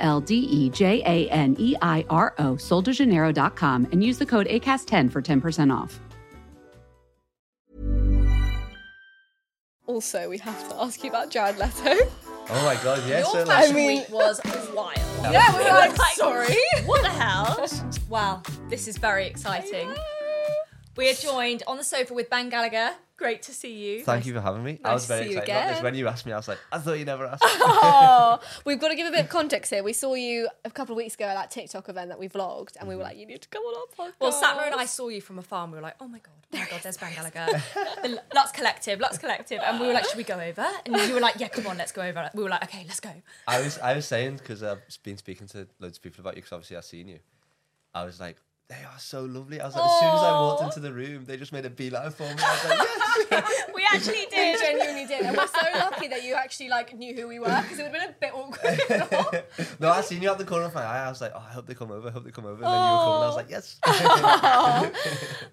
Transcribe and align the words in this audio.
L 0.00 0.20
D 0.20 0.34
E 0.36 0.70
J 0.70 1.02
A 1.06 1.30
N 1.30 1.56
E 1.58 1.76
I 1.80 2.04
R 2.10 2.34
O, 2.38 2.54
soldejaneiro.com, 2.54 3.88
and 3.92 4.02
use 4.02 4.18
the 4.18 4.26
code 4.26 4.46
ACAST10 4.48 5.10
for 5.10 5.22
10% 5.22 5.72
off. 5.74 6.00
Also, 9.86 10.28
we 10.28 10.38
have 10.38 10.68
to 10.68 10.80
ask 10.80 11.02
you 11.02 11.10
about 11.10 11.30
Jared 11.30 11.58
Leto. 11.58 11.96
Oh 12.52 12.64
my 12.64 12.74
god, 12.82 13.02
yes. 13.08 13.24
Your 13.32 13.44
so 13.44 13.46
fashion 13.46 13.68
like, 13.68 13.74
mean- 13.74 13.98
week 14.00 14.10
was 14.10 14.40
wild. 14.74 14.98
Yeah, 15.32 15.56
we 15.56 15.64
were 15.64 15.70
like, 15.70 15.96
sorry. 16.14 16.56
What 16.84 17.02
the 17.02 17.08
hell? 17.08 17.66
wow, 18.08 18.42
this 18.68 18.88
is 18.88 18.98
very 18.98 19.26
exciting. 19.26 19.88
We 20.96 21.10
are 21.10 21.14
joined 21.14 21.62
on 21.66 21.76
the 21.76 21.84
sofa 21.84 22.12
with 22.14 22.28
Ben 22.30 22.48
Gallagher. 22.48 22.90
Great 23.20 23.42
to 23.42 23.52
see 23.52 23.74
you. 23.74 24.02
Thank 24.02 24.24
you 24.24 24.32
for 24.32 24.40
having 24.40 24.64
me. 24.64 24.80
I 24.82 24.94
was 24.94 25.04
very 25.04 25.26
see 25.26 25.32
you 25.32 25.38
excited 25.40 25.52
about 25.52 25.74
this. 25.74 25.82
When 25.82 25.94
you 25.94 26.08
asked 26.08 26.24
me, 26.24 26.32
I 26.32 26.38
was 26.38 26.48
like, 26.48 26.56
I 26.72 26.78
thought 26.78 26.98
you 26.98 27.04
never 27.04 27.26
asked. 27.26 27.42
Oh, 27.44 28.40
we've 28.64 28.80
got 28.80 28.88
to 28.88 28.94
give 28.94 29.06
a 29.06 29.10
bit 29.10 29.20
of 29.20 29.28
context 29.28 29.70
here. 29.70 29.82
We 29.82 29.92
saw 29.92 30.14
you 30.14 30.48
a 30.64 30.70
couple 30.70 30.94
of 30.94 30.96
weeks 30.96 31.16
ago 31.16 31.26
at 31.26 31.34
that 31.34 31.50
TikTok 31.50 31.90
event 31.90 32.08
that 32.08 32.18
we 32.18 32.30
vlogged, 32.30 32.76
and 32.80 32.88
we 32.88 32.96
were 32.96 33.02
mm-hmm. 33.02 33.10
like, 33.10 33.18
you 33.18 33.26
need 33.26 33.42
to 33.42 33.48
come 33.50 33.62
on 33.62 33.74
our 33.76 34.06
podcast. 34.06 34.14
Well, 34.22 34.32
Sapna 34.32 34.72
and 34.72 34.74
I 34.74 34.86
saw 34.86 35.08
you 35.08 35.20
from 35.20 35.38
afar 35.38 35.64
and 35.64 35.72
we 35.72 35.76
were 35.76 35.82
like, 35.82 35.96
oh 36.00 36.08
my 36.08 36.16
God, 36.16 36.32
oh 36.54 36.58
my 36.58 36.66
God, 36.70 36.80
there's 36.82 36.96
Ben 36.96 37.12
Gallagher. 37.12 37.62
the 38.02 38.22
Luxe 38.34 38.52
Collective, 38.52 39.00
Luxe 39.00 39.18
Collective. 39.18 39.60
And 39.66 39.78
we 39.78 39.88
were 39.88 39.92
like, 39.92 40.06
should 40.06 40.16
we 40.16 40.24
go 40.24 40.40
over? 40.40 40.66
And 40.86 40.96
you 40.96 41.12
were 41.12 41.20
like, 41.20 41.38
yeah, 41.38 41.48
come 41.48 41.66
on, 41.66 41.76
let's 41.76 41.92
go 41.92 42.00
over. 42.00 42.30
We 42.32 42.42
were 42.42 42.48
like, 42.48 42.64
okay, 42.64 42.86
let's 42.88 43.00
go. 43.00 43.12
I 43.46 43.60
was, 43.60 43.78
I 43.80 43.94
was 43.96 44.06
saying 44.06 44.38
because 44.38 44.62
I've 44.62 44.80
been 45.02 45.18
speaking 45.18 45.46
to 45.48 45.68
loads 45.78 45.98
of 45.98 46.02
people 46.02 46.22
about 46.22 46.36
you 46.36 46.42
because 46.42 46.52
obviously 46.52 46.78
I've 46.78 46.86
seen 46.86 47.06
you. 47.06 47.18
I 47.94 48.04
was 48.04 48.18
like, 48.18 48.36
they 48.70 48.84
are 48.84 48.98
so 48.98 49.24
lovely. 49.24 49.60
I 49.60 49.66
was 49.66 49.74
like, 49.74 49.84
as 49.84 49.98
soon 50.00 50.08
as 50.08 50.22
I 50.22 50.30
walked 50.40 50.62
into 50.62 50.80
the 50.80 50.92
room, 50.92 51.24
they 51.26 51.36
just 51.36 51.52
made 51.52 51.66
a 51.66 51.70
beeline 51.70 52.12
for 52.12 52.22
me. 52.22 52.34
I 52.38 52.52
was 52.54 52.64
like, 52.64 52.78
yes. 52.78 53.64
We 53.74 53.84
actually 53.92 54.26
did. 54.30 54.30
We 54.30 54.52
did. 54.52 54.60
genuinely 54.60 55.06
did, 55.06 55.22
and 55.26 55.36
we're 55.36 55.46
so 55.48 55.66
lucky 55.78 56.06
that 56.08 56.22
you 56.24 56.34
actually 56.34 56.68
like 56.68 56.96
knew 56.96 57.14
who 57.14 57.26
we 57.26 57.38
were 57.40 57.46
because 57.62 57.78
it 57.80 57.90
would 57.90 58.00
have 58.00 58.20
been 58.20 58.30
a 58.30 58.32
bit 58.32 58.34
awkward. 58.34 59.44
no, 59.80 59.90
I 59.90 60.00
seen 60.02 60.22
you 60.22 60.30
at 60.30 60.38
the 60.38 60.44
corner 60.44 60.66
of 60.66 60.74
my 60.74 60.82
eye. 60.84 61.06
I 61.06 61.08
was 61.08 61.20
like, 61.20 61.32
oh, 61.34 61.44
I 61.46 61.52
hope 61.52 61.66
they 61.66 61.74
come 61.74 61.90
over. 61.90 62.08
I 62.08 62.10
hope 62.12 62.24
they 62.24 62.30
come 62.30 62.46
over. 62.46 62.62
And 62.62 62.72
then 62.72 62.86
you 62.86 62.92
were 62.92 62.98
coming. 63.04 63.22
I 63.22 63.26
was 63.26 63.36
like, 63.36 63.50
yes. 63.50 63.78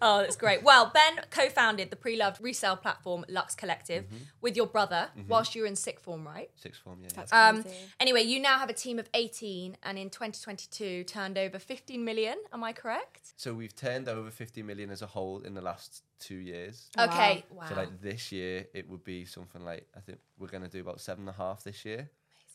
Oh, 0.02 0.20
that's 0.22 0.36
great. 0.36 0.64
Well, 0.64 0.92
Ben 0.94 1.24
co 1.30 1.50
founded 1.50 1.90
the 1.90 1.96
pre 1.96 2.16
loved 2.18 2.42
resale 2.42 2.76
platform 2.76 3.26
Luxe 3.30 3.56
Collective 3.56 4.06
with 4.42 4.56
your 4.56 4.68
brother 4.68 5.10
whilst 5.28 5.56
you 5.56 5.62
were 5.64 5.68
in 5.68 5.76
sixth 5.76 6.04
form, 6.06 6.26
right? 6.26 6.50
Sixth 6.56 6.82
form, 6.82 7.00
yeah. 7.02 7.10
That's 7.16 7.34
Um, 7.34 7.64
crazy. 7.64 7.78
anyway, 8.00 8.22
you 8.24 8.40
now 8.40 8.60
have 8.60 8.70
a 8.70 8.74
team 8.74 9.00
of 9.00 9.10
18 9.14 9.78
and 9.84 9.98
in 9.98 10.10
2022 10.10 11.04
turned 11.06 11.38
over 11.38 11.58
15 11.60 12.04
million. 12.04 12.36
Am 12.54 12.64
I 12.64 12.74
correct? 12.74 13.07
So 13.36 13.54
we've 13.54 13.76
turned 13.76 14.10
over 14.10 14.32
50 14.32 14.64
million 14.64 14.90
as 14.90 15.02
a 15.02 15.06
whole 15.06 15.42
in 15.42 15.54
the 15.54 15.62
last 15.62 16.04
two 16.20 16.36
years. 16.36 16.90
Okay. 16.98 17.44
Wow. 17.52 17.66
So 17.70 17.76
like 17.76 18.02
this 18.02 18.32
year, 18.32 18.66
it 18.74 18.90
would 18.90 19.04
be 19.04 19.26
something 19.26 19.64
like 19.64 19.88
I 19.96 20.00
think 20.00 20.20
we're 20.40 20.48
gonna 20.48 20.68
do 20.68 20.82
about 20.82 21.00
seven 21.02 21.28
and 21.28 21.30
a 21.30 21.38
half 21.38 21.64
this 21.64 21.86
year. 21.86 22.10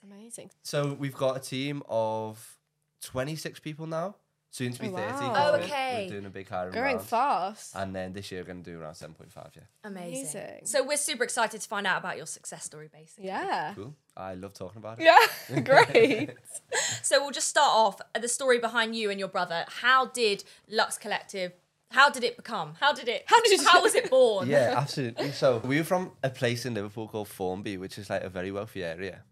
Amazing. 0.04 0.50
So 0.62 0.96
we've 0.98 1.14
got 1.14 1.36
a 1.36 1.40
team 1.40 1.82
of 1.88 2.58
26 3.02 3.60
people 3.60 3.86
now. 3.86 4.16
Soon 4.52 4.70
to 4.74 4.80
be 4.80 4.88
Oh, 4.88 4.92
30. 4.96 5.02
wow. 5.12 5.18
'cause 5.18 5.48
Oh, 5.48 5.52
we're- 5.54 5.64
okay. 5.64 6.04
We're 6.04 6.10
doing 6.12 6.26
a 6.26 6.30
big 6.30 6.46
hiring 6.48 6.74
Going 6.74 6.96
round. 6.96 7.08
fast. 7.08 7.74
And 7.74 7.96
then 7.96 8.12
this 8.12 8.30
year 8.30 8.42
we're 8.42 8.46
going 8.52 8.62
to 8.62 8.70
do 8.70 8.78
around 8.78 8.94
7.5, 8.96 9.50
yeah. 9.56 9.62
Amazing. 9.82 10.40
Amazing. 10.42 10.66
So 10.66 10.82
we're 10.84 10.98
super 10.98 11.24
excited 11.24 11.60
to 11.62 11.66
find 11.68 11.86
out 11.86 11.96
about 11.98 12.18
your 12.18 12.26
success 12.26 12.62
story, 12.62 12.88
basically. 12.92 13.26
Yeah. 13.28 13.72
Cool. 13.74 13.94
I 14.14 14.34
love 14.34 14.52
talking 14.52 14.76
about 14.78 15.00
it. 15.00 15.04
Yeah, 15.04 15.60
great. 15.70 16.30
So 17.02 17.20
we'll 17.20 17.32
just 17.32 17.48
start 17.48 17.72
off 17.74 18.00
the 18.18 18.28
story 18.28 18.58
behind 18.58 18.94
you 18.94 19.10
and 19.10 19.18
your 19.18 19.28
brother. 19.28 19.64
How 19.68 20.06
did 20.06 20.44
Luxe 20.68 20.96
Collective? 20.98 21.52
How 21.90 22.08
did 22.10 22.22
it 22.22 22.36
become? 22.36 22.74
How 22.78 22.92
did 22.92 23.08
it? 23.08 23.24
How 23.26 23.40
did 23.42 23.52
it- 23.58 23.66
How 23.66 23.82
was 23.82 23.94
it 23.94 24.08
born? 24.08 24.48
Yeah, 24.48 24.74
absolutely. 24.82 25.32
So 25.32 25.58
we 25.58 25.78
were 25.78 25.84
from 25.84 26.12
a 26.22 26.30
place 26.30 26.64
in 26.64 26.74
Liverpool 26.74 27.08
called 27.08 27.28
Formby, 27.28 27.76
which 27.76 27.98
is 27.98 28.08
like 28.08 28.22
a 28.22 28.28
very 28.30 28.52
wealthy 28.52 28.84
area. 28.84 29.24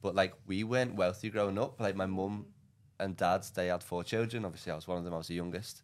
But 0.00 0.14
like 0.14 0.32
we 0.46 0.64
weren't 0.64 0.94
wealthy 0.94 1.28
growing 1.30 1.58
up. 1.58 1.78
Like 1.80 1.94
my 1.94 2.06
mum 2.06 2.46
and 3.00 3.16
dad's, 3.16 3.50
they 3.50 3.68
had 3.68 3.82
four 3.82 4.04
children. 4.04 4.44
Obviously, 4.44 4.72
I 4.72 4.76
was 4.76 4.86
one 4.86 4.98
of 4.98 5.04
them. 5.04 5.14
I 5.14 5.18
was 5.18 5.28
the 5.28 5.34
youngest. 5.34 5.82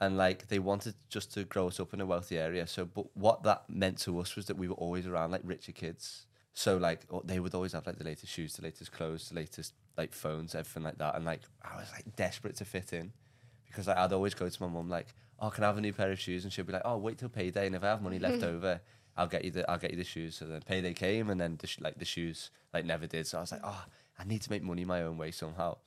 And 0.00 0.16
like 0.16 0.48
they 0.48 0.58
wanted 0.58 0.94
just 1.10 1.34
to 1.34 1.44
grow 1.44 1.68
us 1.68 1.78
up 1.78 1.92
in 1.92 2.00
a 2.00 2.06
wealthy 2.06 2.38
area. 2.38 2.66
So, 2.66 2.86
but 2.86 3.14
what 3.14 3.42
that 3.42 3.64
meant 3.68 3.98
to 3.98 4.18
us 4.18 4.34
was 4.34 4.46
that 4.46 4.56
we 4.56 4.66
were 4.66 4.74
always 4.74 5.06
around 5.06 5.30
like 5.30 5.42
richer 5.44 5.72
kids. 5.72 6.26
So 6.54 6.78
like 6.78 7.02
oh, 7.10 7.22
they 7.24 7.38
would 7.38 7.54
always 7.54 7.72
have 7.72 7.86
like 7.86 7.98
the 7.98 8.04
latest 8.04 8.32
shoes, 8.32 8.54
the 8.54 8.62
latest 8.62 8.92
clothes, 8.92 9.28
the 9.28 9.34
latest 9.34 9.74
like 9.98 10.14
phones, 10.14 10.54
everything 10.54 10.84
like 10.84 10.98
that. 10.98 11.16
And 11.16 11.26
like 11.26 11.42
I 11.62 11.76
was 11.76 11.90
like 11.92 12.16
desperate 12.16 12.56
to 12.56 12.64
fit 12.64 12.94
in 12.94 13.12
because 13.66 13.86
like, 13.86 13.98
I'd 13.98 14.12
always 14.12 14.34
go 14.34 14.48
to 14.48 14.62
my 14.62 14.68
mum 14.68 14.88
like, 14.88 15.14
"Oh, 15.38 15.50
can 15.50 15.64
I 15.64 15.68
have 15.68 15.78
a 15.78 15.80
new 15.80 15.92
pair 15.92 16.10
of 16.10 16.18
shoes?" 16.18 16.44
And 16.44 16.52
she'd 16.52 16.66
be 16.66 16.72
like, 16.72 16.82
"Oh, 16.84 16.96
wait 16.96 17.18
till 17.18 17.28
payday, 17.28 17.66
and 17.66 17.76
if 17.76 17.84
I 17.84 17.88
have 17.88 18.02
money 18.02 18.18
left 18.18 18.42
over, 18.52 18.80
I'll 19.16 19.28
get 19.28 19.44
you 19.44 19.50
the 19.50 19.70
I'll 19.70 19.78
get 19.78 19.90
you 19.90 19.96
the 19.96 20.04
shoes." 20.04 20.36
So 20.36 20.46
then 20.46 20.60
payday 20.62 20.94
came, 20.94 21.30
and 21.30 21.40
then 21.40 21.56
the 21.58 21.66
sh- 21.66 21.80
like 21.80 21.98
the 21.98 22.04
shoes 22.04 22.50
like 22.72 22.84
never 22.84 23.06
did. 23.06 23.26
So 23.26 23.38
I 23.38 23.42
was 23.42 23.52
like, 23.52 23.62
"Oh, 23.64 23.84
I 24.18 24.24
need 24.24 24.42
to 24.42 24.50
make 24.50 24.62
money 24.62 24.84
my 24.84 25.02
own 25.02 25.18
way 25.18 25.30
somehow." 25.30 25.78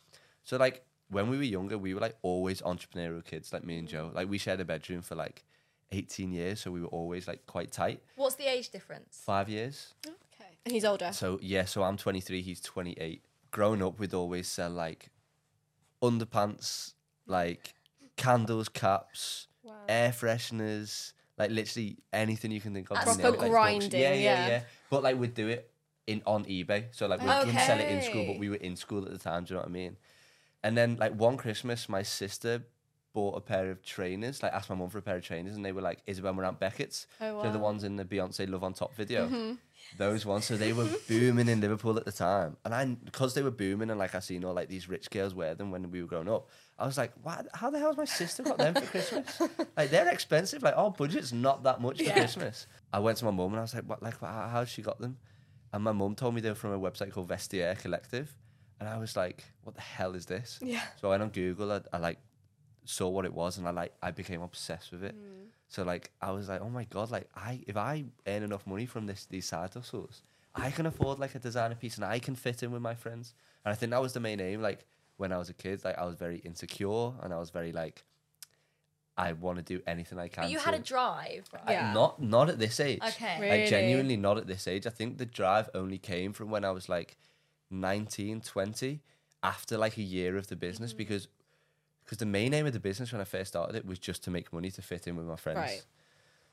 So 0.44 0.58
like 0.58 0.86
when 1.09 1.30
we 1.30 1.38
were 1.38 1.44
younger, 1.44 1.78
we 1.78 1.94
were 1.94 2.02
like 2.02 2.18
always 2.22 2.62
entrepreneurial 2.62 3.24
kids, 3.24 3.54
like 3.54 3.64
me 3.64 3.78
and 3.78 3.88
Joe. 3.88 4.09
Mm. 4.12 4.16
Like 4.16 4.30
we 4.30 4.38
shared 4.38 4.59
a 4.59 4.66
bedroom 4.66 5.02
for 5.02 5.16
like 5.16 5.44
18 5.92 6.31
years, 6.31 6.59
so 6.62 6.72
we 6.72 6.81
were 6.81 6.88
always 6.88 7.28
like 7.28 7.46
quite 7.46 7.72
tight. 7.72 8.02
What's 8.16 8.36
the 8.36 8.46
age 8.46 8.70
difference? 8.70 9.22
Five 9.26 9.50
years. 9.50 9.94
okay. 10.06 10.50
And 10.66 10.74
he's 10.74 10.86
older. 10.86 11.12
So 11.14 11.40
yeah, 11.42 11.66
so 11.66 11.84
I'm 11.84 11.98
23, 11.98 12.42
he's 12.42 12.62
28. 12.62 13.24
Growing 13.52 13.84
up, 13.84 14.00
we'd 14.00 14.14
always 14.14 14.48
sell 14.48 14.72
like 14.72 15.09
underpants, 16.02 16.94
like 17.28 17.74
candles, 18.18 18.70
caps, 18.70 19.48
air 19.88 20.10
fresheners, 20.12 21.14
like 21.38 21.52
literally 21.52 21.98
anything 22.12 22.52
you 22.52 22.62
can 22.62 22.74
think 22.74 22.90
of. 22.92 22.98
Proper 22.98 23.22
like 23.22 23.34
books. 23.38 23.50
grinding, 23.50 23.92
Yeah, 24.02 24.14
yeah, 24.14 24.20
yeah. 24.20 24.48
yeah. 24.48 24.62
But 24.90 25.04
like 25.04 25.18
we'd 25.18 25.34
do 25.34 25.48
it 25.48 25.70
in 26.08 26.22
on 26.25 26.46
eBay. 26.46 26.86
So 26.92 27.08
like 27.08 27.22
we 27.22 27.28
didn't 27.28 27.60
sell 27.60 27.80
it 27.80 27.90
in 27.90 28.02
school, 28.02 28.25
but 28.25 28.40
we 28.40 28.50
were 28.50 28.56
in 28.56 28.75
school 28.75 29.06
at 29.06 29.12
the 29.12 29.18
time. 29.20 29.44
Do 29.44 29.54
you 29.54 29.56
know 29.56 29.62
what 29.62 29.70
I 29.70 29.72
mean? 29.72 29.98
And 30.63 30.78
then 30.78 30.97
like 30.97 31.13
one 31.13 31.38
Christmas, 31.38 31.90
my 31.90 32.03
sister 32.03 32.63
bought 33.13 33.38
a 33.38 33.41
pair 33.41 33.69
of 33.69 33.84
trainers. 33.84 34.41
Like 34.41 34.53
asked 34.53 34.69
my 34.69 34.75
mum 34.75 34.90
for 34.90 34.97
a 34.97 35.01
pair 35.01 35.18
of 35.18 35.24
trainers, 35.24 35.56
and 35.56 35.63
they 35.63 35.72
were 35.72 35.81
like 35.81 36.00
Isabel 36.07 36.34
Marant 36.34 36.59
Bekett's. 36.59 37.07
Oh, 37.22 37.35
wow. 37.35 37.44
They're 37.44 37.51
the 37.51 37.59
ones 37.59 37.84
in 37.84 37.96
the 37.96 38.06
Beyonce 38.06 38.50
Love 38.50 38.63
on 38.63 38.74
Top 38.74 38.96
video. 38.96 39.25
Mm-hmm. 39.28 39.53
Those 39.97 40.25
ones, 40.25 40.46
so 40.46 40.56
they 40.56 40.74
were 40.74 40.88
booming 41.07 41.50
in 41.50 41.62
Liverpool 41.62 41.97
at 41.97 42.06
the 42.06 42.12
time, 42.12 42.57
and 42.63 42.74
I 42.74 42.85
because 42.85 43.34
they 43.34 43.41
were 43.41 43.51
booming, 43.51 43.90
and 43.90 44.00
like 44.00 44.16
I 44.16 44.19
seen 44.19 44.44
all 44.44 44.53
like 44.53 44.69
these 44.69 44.90
rich 44.90 45.09
girls 45.09 45.35
wear 45.35 45.56
them 45.56 45.72
when 45.72 45.91
we 45.91 46.01
were 46.01 46.07
growing 46.07 46.29
up. 46.29 46.50
I 46.80 46.85
was 46.85 46.97
like, 46.97 47.12
"What? 47.22 47.47
How 47.53 47.69
the 47.69 47.80
hell 47.80 47.90
has 47.90 47.97
my 47.97 48.06
sister 48.06 48.44
got 48.44 48.57
them 48.57 48.74
for 48.75 48.85
Christmas? 48.85 49.41
like 49.78 49.90
they're 49.91 50.07
expensive. 50.07 50.63
Like 50.63 50.78
our 50.78 50.90
budget's 50.90 51.34
not 51.34 51.63
that 51.63 51.81
much 51.81 52.01
for 52.01 52.12
Christmas." 52.12 52.68
I 52.91 53.00
went 53.00 53.18
to 53.19 53.25
my 53.25 53.31
mum 53.31 53.51
and 53.51 53.59
I 53.59 53.62
was 53.62 53.75
like, 53.75 53.84
"What? 53.84 54.01
Like, 54.01 54.19
how, 54.19 54.47
how's 54.51 54.69
she 54.69 54.81
got 54.81 55.00
them?" 55.00 55.18
And 55.74 55.84
my 55.84 55.91
mum 55.91 56.16
told 56.16 56.34
me 56.34 56.41
they 56.41 56.50
were 56.50 56.56
from 56.56 56.72
a 56.72 56.80
website 56.80 57.12
called 57.12 57.28
Vestiaire 57.28 57.78
Collective, 57.78 58.35
and 58.83 58.94
I 58.94 58.97
was 58.97 59.16
like, 59.16 59.45
"What 59.63 59.75
the 59.75 59.81
hell 59.81 60.13
is 60.16 60.25
this?" 60.25 60.59
Yeah. 60.61 60.81
So 60.99 61.07
I 61.07 61.11
went 61.11 61.23
on 61.23 61.29
Google. 61.29 61.71
I, 61.71 61.81
I 61.94 61.97
like 61.97 62.19
saw 62.85 63.07
what 63.07 63.23
it 63.25 63.33
was, 63.33 63.57
and 63.57 63.66
I 63.67 63.71
like 63.71 63.94
I 64.01 64.11
became 64.11 64.41
obsessed 64.41 64.91
with 64.91 65.03
it. 65.03 65.16
Mm. 65.16 65.47
So 65.69 65.83
like 65.83 66.11
I 66.21 66.31
was 66.31 66.49
like, 66.49 66.61
oh 66.61 66.69
my 66.69 66.83
god, 66.83 67.11
like 67.11 67.29
I 67.35 67.61
if 67.66 67.77
I 67.77 68.03
earn 68.27 68.44
enough 68.44 68.67
money 68.67 68.85
from 68.85 69.05
this 69.05 69.25
these 69.25 69.45
side 69.45 69.73
hustles, 69.73 70.21
I 70.53 70.69
can 70.71 70.85
afford 70.85 71.17
like 71.19 71.33
a 71.35 71.39
designer 71.39 71.75
piece, 71.75 71.95
and 71.95 72.05
I 72.05 72.19
can 72.19 72.35
fit 72.35 72.61
in 72.61 72.71
with 72.71 72.81
my 72.81 72.95
friends. 72.95 73.33
And 73.63 73.71
I 73.71 73.75
think 73.75 73.91
that 73.91 74.01
was 74.01 74.13
the 74.13 74.19
main 74.19 74.41
aim. 74.41 74.61
Like 74.61 74.85
when 75.17 75.31
I 75.31 75.38
was 75.38 75.50
a 75.50 75.53
kid, 75.53 75.83
like 75.86 75.97
I 75.97 76.06
was 76.06 76.15
very 76.15 76.39
insecure, 76.39 77.13
and 77.21 77.33
I 77.33 77.39
was 77.39 77.51
very 77.51 77.71
like, 77.71 78.03
I 79.18 79.31
want 79.33 79.57
to 79.59 79.63
do 79.63 79.81
anything 79.88 80.19
I 80.19 80.27
can. 80.27 80.44
But 80.44 80.51
you 80.51 80.57
to- 80.59 80.65
had 80.65 80.74
a 80.74 80.79
drive, 80.79 81.47
right? 81.53 81.63
I- 81.68 81.74
Yeah. 81.74 81.94
not 81.94 82.21
not 82.21 82.50
at 82.50 82.59
this 82.59 82.79
age. 82.79 83.01
Okay. 83.01 83.38
Really? 83.39 83.62
Like 83.62 83.69
genuinely 83.69 84.18
not 84.18 84.38
at 84.38 84.47
this 84.47 84.68
age. 84.68 84.86
I 84.86 84.89
think 84.89 85.18
the 85.19 85.25
drive 85.25 85.69
only 85.74 85.97
came 86.00 86.33
from 86.33 86.50
when 86.50 86.65
I 86.65 86.71
was 86.71 86.89
like 86.89 87.18
19, 87.74 88.42
20, 88.42 89.02
after 89.42 89.78
like 89.78 89.98
a 89.98 90.02
year 90.02 90.38
of 90.38 90.48
the 90.48 90.56
business 90.56 90.92
mm-hmm. 90.92 91.00
because 91.00 91.28
because 92.04 92.18
the 92.18 92.25
main 92.25 92.54
aim 92.54 92.66
of 92.66 92.74
the 92.74 92.80
business 92.80 93.12
when 93.12 93.22
I 93.22 93.24
first 93.24 93.50
started 93.50 93.75
it 93.75 93.86
was 93.86 93.98
just 93.98 94.24
to 94.25 94.31
make 94.31 94.52
money 94.52 94.72
to 94.72 94.81
fit 94.81 95.08
in 95.08 95.16
with 95.16 95.25
my 95.25 95.36
friends. 95.38 95.58
Right. 95.58 95.86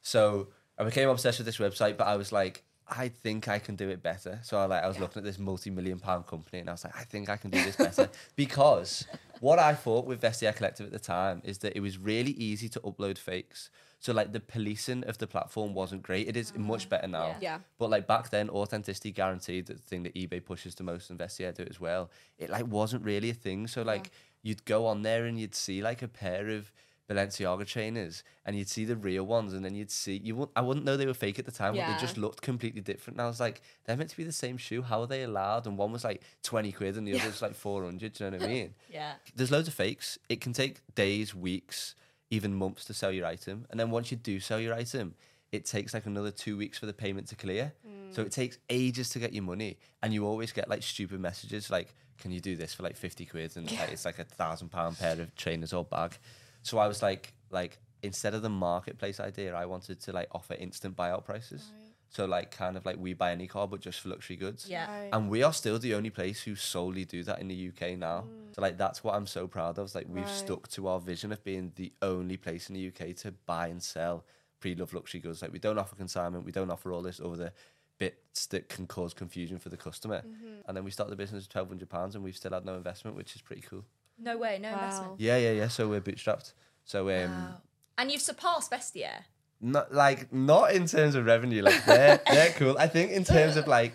So 0.03 0.49
I 0.79 0.85
became 0.85 1.09
obsessed 1.09 1.39
with 1.39 1.47
this 1.47 1.59
website, 1.59 1.97
but 1.97 2.07
I 2.07 2.17
was 2.17 2.33
like, 2.33 2.65
I 2.89 3.09
think 3.09 3.49
I 3.49 3.59
can 3.59 3.77
do 3.77 3.89
it 3.89 4.03
better. 4.03 4.41
So 4.43 4.59
I 4.59 4.65
like 4.65 4.83
I 4.83 4.89
was 4.89 4.97
Yeah. 4.97 5.03
looking 5.03 5.21
at 5.21 5.25
this 5.25 5.39
multi-million 5.39 6.01
pound 6.01 6.27
company 6.27 6.61
and 6.61 6.69
I 6.69 6.73
was 6.73 6.85
like, 6.85 6.97
I 6.97 7.05
think 7.05 7.29
I 7.29 7.37
can 7.37 7.51
do 7.51 7.63
this 7.63 7.77
better. 7.77 8.09
because 8.37 9.07
what 9.41 9.59
I 9.59 9.75
thought 9.75 10.07
with 10.07 10.21
Vestiaire 10.21 10.55
Collective 10.55 10.87
at 10.87 10.93
the 10.93 10.99
time 10.99 11.43
is 11.45 11.59
that 11.59 11.77
it 11.77 11.81
was 11.81 11.99
really 11.99 12.33
easy 12.33 12.69
to 12.71 12.81
upload 12.81 13.19
fakes. 13.19 13.71
So 14.00 14.12
like 14.14 14.32
the 14.32 14.41
policing 14.41 15.05
of 15.05 15.19
the 15.19 15.26
platform 15.26 15.75
wasn't 15.75 16.02
great. 16.02 16.26
It 16.26 16.37
is 16.37 16.50
mm-hmm. 16.52 16.67
much 16.67 16.88
better 16.88 17.06
now. 17.06 17.29
Yeah. 17.29 17.37
Yeah. 17.41 17.58
But 17.79 17.91
like 17.91 18.06
back 18.06 18.31
then, 18.31 18.49
authenticity 18.50 19.12
guaranteed, 19.12 19.67
the 19.67 19.75
thing 19.75 20.02
that 20.05 20.14
eBay 20.14 20.44
pushes 20.44 20.75
the 20.75 20.82
most, 20.82 21.11
and 21.11 21.19
Vestiaire 21.19 21.55
do 21.55 21.62
it 21.62 21.69
as 21.70 21.81
well. 21.81 22.11
It 22.38 22.50
like 22.50 22.67
wasn't 22.67 23.05
really 23.05 23.31
a 23.31 23.35
thing. 23.35 23.67
So 23.67 23.82
like 23.82 24.11
you'd 24.43 24.64
go 24.64 24.87
on 24.87 25.02
there 25.02 25.26
and 25.26 25.38
you'd 25.38 25.55
see 25.55 25.82
like 25.82 26.00
a 26.02 26.08
pair 26.08 26.49
of 26.49 26.73
Balenciaga 27.11 27.67
trainers, 27.67 28.23
and 28.47 28.56
you'd 28.56 28.69
see 28.69 28.85
the 28.85 28.94
real 28.94 29.25
ones, 29.25 29.52
and 29.52 29.64
then 29.64 29.75
you'd 29.75 29.91
see 29.91 30.17
you. 30.23 30.37
Wouldn't, 30.37 30.52
I 30.56 30.61
wouldn't 30.61 30.87
know 30.87 30.97
they 30.97 31.06
were 31.06 31.12
fake 31.12 31.41
at 31.41 31.44
the 31.44 31.50
time, 31.50 31.73
but 31.73 31.79
Yeah. 31.79 31.93
they 31.93 32.00
just 32.00 32.17
looked 32.17 32.41
completely 32.41 32.81
different. 32.81 33.17
And 33.17 33.23
I 33.23 33.26
was 33.26 33.41
like, 33.41 33.62
they're 33.85 33.97
meant 33.97 34.11
to 34.11 34.17
be 34.17 34.23
the 34.23 34.31
same 34.32 34.56
shoe. 34.56 34.81
How 34.82 35.00
are 35.00 35.08
they 35.08 35.25
allowed? 35.25 35.67
And 35.67 35.76
one 35.76 35.91
was 35.91 36.05
like 36.05 36.23
twenty 36.44 36.70
quid, 36.70 36.97
and 36.97 37.06
the 37.06 37.19
other 37.19 37.26
was 37.26 37.43
like 37.43 37.56
four 37.56 37.82
hundred. 37.85 38.12
Do 38.12 38.25
you 38.25 38.31
know 38.31 38.37
what 38.38 38.47
I 38.47 38.49
mean? 38.52 38.75
Yeah. 38.88 39.14
there's 39.35 39.50
loads 39.50 39.67
of 39.67 39.75
fakes. 39.75 40.19
It 40.29 40.41
can 40.41 40.52
take 40.52 40.82
days, 40.94 41.35
weeks, 41.35 41.97
even 42.31 42.55
months 42.55 42.85
to 42.87 42.94
sell 42.94 43.12
your 43.12 43.27
item. 43.27 43.67
And 43.71 43.79
then 43.79 43.91
once 43.91 44.11
you 44.11 44.17
do 44.17 44.41
sell 44.41 44.61
your 44.61 44.75
item, 44.75 45.15
it 45.53 45.65
takes 45.65 45.93
like 45.93 46.06
another 46.06 46.31
two 46.31 46.56
weeks 46.56 46.79
for 46.79 46.87
the 46.87 46.93
payment 46.93 47.27
to 47.29 47.37
clear. 47.37 47.73
So 48.12 48.23
mm. 48.23 48.27
it 48.27 48.32
takes 48.32 48.59
ages 48.69 49.11
to 49.11 49.19
get 49.19 49.32
your 49.32 49.43
money. 49.43 49.79
And 50.03 50.15
you 50.15 50.27
always 50.27 50.53
get 50.53 50.69
like 50.69 50.82
stupid 50.82 51.21
messages 51.21 51.71
like, 51.71 51.94
can 52.19 52.31
you 52.31 52.41
do 52.41 52.55
this 52.55 52.73
for 52.75 52.82
like 52.82 52.97
50 52.97 53.27
quid? 53.27 53.56
And 53.56 53.71
like, 53.73 53.93
it's 53.93 54.05
like 54.05 54.19
a 54.19 54.25
thousand 54.25 54.69
pound 54.71 54.99
pair 54.99 55.21
of 55.21 55.35
trainers 55.35 55.73
or 55.73 55.85
bag. 55.85 56.17
So 56.62 56.79
I 56.79 56.87
was 56.87 57.03
like, 57.03 57.32
like, 57.50 57.79
instead 58.03 58.35
of 58.35 58.43
the 58.43 58.50
marketplace 58.50 59.19
idea, 59.21 59.55
I 59.55 59.67
wanted 59.67 60.00
to 60.03 60.12
like 60.12 60.29
offer 60.33 60.55
instant 60.55 60.97
buyout 60.97 61.25
prices. 61.25 61.71
So 62.11 62.25
like 62.27 62.51
kind 62.51 62.77
of 62.77 62.85
like 62.85 62.97
we 62.99 63.15
buy 63.15 63.31
any 63.33 63.47
car, 63.47 63.67
but 63.69 63.81
just 63.81 64.01
for 64.01 64.09
luxury 64.09 64.37
goods. 64.37 64.67
Yeah. 64.69 64.87
Right. 64.87 65.09
And 65.12 65.31
we 65.31 65.43
are 65.43 65.53
still 65.53 65.79
the 65.79 65.95
only 65.95 66.11
place 66.11 66.43
who 66.43 66.55
solely 66.57 67.05
do 67.05 67.23
that 67.23 67.39
in 67.41 67.49
the 67.49 67.69
UK 67.69 67.97
now. 67.97 68.25
So 68.53 68.61
like 68.61 68.77
that's 68.77 69.03
what 69.05 69.15
I'm 69.15 69.27
so 69.27 69.47
proud 69.47 69.79
of. 69.79 69.95
Like 69.95 70.07
we've 70.09 70.25
Right. 70.25 70.29
stuck 70.29 70.69
to 70.69 70.89
our 70.89 70.99
vision 71.01 71.31
of 71.33 71.43
being 71.45 71.73
the 71.77 71.93
only 72.03 72.37
place 72.37 72.69
in 72.69 72.75
the 72.75 72.81
UK 72.89 73.15
to 73.19 73.31
buy 73.47 73.69
and 73.69 73.81
sell 73.83 74.25
pre-loved 74.59 74.93
luxury 74.93 75.21
goods. 75.21 75.41
Like 75.41 75.53
we 75.53 75.61
don't 75.61 75.79
offer 75.79 75.95
consignment, 75.95 76.45
we 76.45 76.53
don't 76.53 76.71
offer 76.71 76.93
all 76.93 77.01
this 77.03 77.21
other 77.21 77.53
bits 77.99 78.47
that 78.47 78.69
can 78.69 78.87
cause 78.89 79.15
confusion 79.15 79.59
for 79.59 79.69
the 79.69 79.77
customer. 79.77 80.25
And 80.67 80.77
then 80.77 80.83
we 80.85 80.91
start 80.91 81.11
the 81.11 81.17
business 81.17 81.45
with 81.45 81.49
twelve 81.53 81.69
hundred 81.69 81.89
pounds 81.91 82.17
and 82.17 82.25
we've 82.25 82.37
still 82.37 82.53
had 82.53 82.65
no 82.65 82.75
investment, 82.75 83.17
which 83.17 83.37
is 83.37 83.41
pretty 83.43 83.62
cool. 83.62 83.85
No 84.19 84.37
way, 84.37 84.59
no 84.61 84.71
Wow. 84.71 84.75
investment. 84.83 85.15
Yeah, 85.19 85.37
yeah, 85.37 85.53
yeah. 85.53 85.69
So 85.69 85.89
we're 85.89 86.01
bootstrapped. 86.01 86.55
So 86.85 87.09
um 87.09 87.31
Wow. 87.51 87.62
And 87.99 88.11
you've 88.11 88.23
surpassed 88.23 88.71
Vestiaire. 88.73 89.25
Not 89.61 89.93
like 89.93 90.33
not 90.33 90.73
in 90.73 90.87
terms 90.87 91.15
of 91.15 91.27
revenue, 91.27 91.62
like 91.62 91.85
they're 91.85 92.21
they're 92.31 92.53
cool. 92.53 92.77
I 92.79 92.87
think 92.89 93.11
in 93.12 93.25
terms 93.25 93.57
of 93.57 93.67
like 93.69 93.95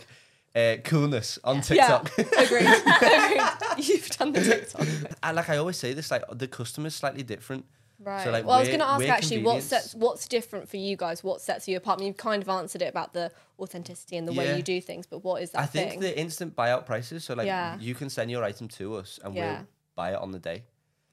uh, 0.55 0.77
coolness 0.83 1.37
on 1.43 1.61
TikTok. 1.61 2.11
Agreed. 2.17 2.65
Agreed. 3.01 3.41
You've 3.77 4.09
done 4.11 4.31
the 4.31 4.41
TikTok. 4.41 4.87
I, 5.21 5.31
like 5.31 5.49
I 5.49 5.57
always 5.57 5.77
say 5.77 5.93
this, 5.93 6.09
like 6.11 6.23
the 6.31 6.47
customer's 6.47 6.95
slightly 6.95 7.23
different. 7.23 7.65
Right. 7.97 8.29
like, 8.29 8.45
well, 8.45 8.57
I 8.57 8.59
was 8.59 8.67
going 8.67 8.81
to 8.81 8.85
ask 8.87 9.07
actually 9.07 9.41
what 9.43 9.63
sets 9.63 9.95
what's 9.95 10.27
different 10.27 10.69
for 10.69 10.77
you 10.77 10.95
guys. 10.95 11.23
What 11.23 11.41
sets 11.41 11.67
you 11.67 11.75
apart? 11.77 11.97
I 11.97 12.01
mean, 12.01 12.07
you've 12.07 12.17
kind 12.17 12.41
of 12.43 12.49
answered 12.49 12.81
it 12.81 12.89
about 12.89 13.13
the 13.13 13.31
authenticity 13.59 14.17
and 14.17 14.27
the 14.27 14.33
Yeah. 14.33 14.37
way 14.39 14.57
you 14.57 14.63
do 14.63 14.79
things, 14.81 15.07
but 15.07 15.23
what 15.23 15.41
is 15.41 15.51
that 15.51 15.61
I 15.61 15.65
think 15.65 15.89
thing? 15.91 15.99
the 16.01 16.17
instant 16.17 16.55
buyout 16.55 16.85
prices. 16.85 17.23
So 17.23 17.33
like 17.33 17.47
Yeah. 17.47 17.77
you 17.79 17.95
can 17.95 18.09
send 18.09 18.29
your 18.29 18.43
item 18.43 18.67
to 18.69 18.95
us 18.95 19.19
and 19.23 19.33
Yeah. 19.33 19.57
we'll 19.59 19.67
buy 19.95 20.11
it 20.11 20.17
on 20.19 20.31
the 20.31 20.39
day. 20.39 20.63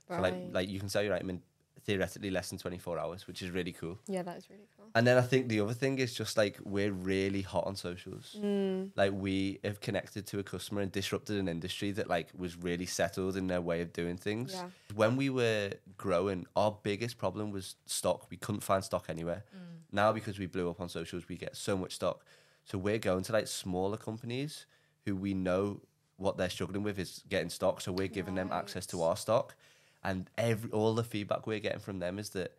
So 0.08 0.20
like 0.20 0.34
like 0.52 0.68
you 0.68 0.78
can 0.80 0.88
sell 0.88 1.02
your 1.02 1.14
item 1.14 1.30
in 1.30 1.42
theoretically 1.84 2.30
less 2.30 2.50
than 2.50 2.58
24 2.58 2.98
hours, 2.98 3.26
which 3.26 3.42
is 3.42 3.50
really 3.50 3.72
cool. 3.72 3.98
yeah, 4.06 4.22
that 4.22 4.36
is 4.36 4.48
really 4.48 4.68
cool. 4.76 4.86
And 4.94 5.06
then 5.06 5.18
I 5.18 5.22
think 5.22 5.48
the 5.48 5.60
other 5.60 5.72
thing 5.72 5.98
is 5.98 6.14
just 6.14 6.36
like 6.36 6.58
we're 6.64 6.92
really 6.92 7.42
hot 7.42 7.66
on 7.66 7.74
socials. 7.76 8.36
Mm. 8.38 8.90
Like 8.94 9.12
we 9.12 9.58
have 9.64 9.80
connected 9.80 10.26
to 10.28 10.38
a 10.38 10.42
customer 10.42 10.82
and 10.82 10.92
disrupted 10.92 11.38
an 11.38 11.48
industry 11.48 11.90
that 11.92 12.08
like 12.08 12.28
was 12.36 12.56
really 12.56 12.86
settled 12.86 13.36
in 13.36 13.46
their 13.46 13.60
way 13.60 13.80
of 13.80 13.92
doing 13.92 14.16
things. 14.16 14.52
Yeah. 14.54 14.66
When 14.94 15.16
we 15.16 15.30
were 15.30 15.72
growing, 15.96 16.46
our 16.54 16.76
biggest 16.82 17.18
problem 17.18 17.50
was 17.50 17.76
stock. 17.86 18.26
We 18.30 18.36
couldn't 18.36 18.62
find 18.62 18.84
stock 18.84 19.06
anywhere. 19.08 19.44
Now 19.90 20.12
because 20.12 20.38
we 20.38 20.46
blew 20.46 20.70
up 20.70 20.80
on 20.80 20.88
socials, 20.88 21.28
we 21.28 21.36
get 21.36 21.56
so 21.56 21.76
much 21.76 21.94
stock. 21.94 22.24
So 22.64 22.78
we're 22.78 22.98
going 22.98 23.24
to 23.24 23.32
like 23.32 23.46
smaller 23.46 23.96
companies 23.96 24.66
who 25.04 25.16
we 25.16 25.34
know 25.34 25.80
what 26.16 26.36
they're 26.36 26.50
struggling 26.50 26.82
with 26.82 26.98
is 26.98 27.22
getting 27.28 27.50
stock. 27.50 27.80
So 27.80 27.92
we're 27.92 28.08
giving 28.08 28.34
them 28.34 28.50
access 28.52 28.86
to 28.86 29.02
our 29.02 29.16
stock. 29.16 29.54
And 30.04 30.28
every 30.36 30.70
all 30.70 30.94
the 30.94 31.04
feedback 31.04 31.46
we're 31.46 31.60
getting 31.60 31.78
from 31.80 31.98
them 32.00 32.18
is 32.18 32.30
that 32.30 32.52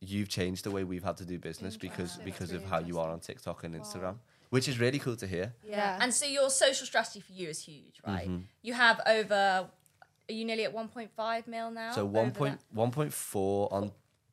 you've 0.00 0.28
changed 0.28 0.64
the 0.64 0.70
way 0.70 0.84
we've 0.84 1.04
had 1.04 1.16
to 1.18 1.24
do 1.24 1.38
business 1.38 1.76
because 1.76 2.18
because 2.24 2.52
of 2.52 2.64
how 2.64 2.78
you 2.78 2.98
are 2.98 3.10
on 3.10 3.20
TikTok 3.20 3.64
and 3.64 3.74
Instagram, 3.74 4.16
which 4.50 4.68
is 4.68 4.78
really 4.78 4.98
cool 4.98 5.16
to 5.16 5.26
hear. 5.26 5.52
Yeah. 5.66 5.98
And 6.00 6.12
so 6.14 6.26
your 6.26 6.48
social 6.50 6.86
strategy 6.86 7.20
for 7.20 7.32
you 7.32 7.48
is 7.48 7.60
huge, 7.62 8.00
right? 8.06 8.28
Mm-hmm. 8.28 8.44
You 8.62 8.74
have 8.74 9.00
over. 9.06 9.68
Are 10.28 10.32
you 10.32 10.44
nearly 10.44 10.64
at 10.64 10.72
1.5 10.72 11.48
mil 11.48 11.72
now? 11.72 11.90
So 11.90 12.02
Over 12.02 12.12
one 12.12 12.24
that? 12.26 12.34
point 12.34 12.60
one 12.72 12.90
point 12.92 13.12
four 13.12 13.72
on 13.74 13.90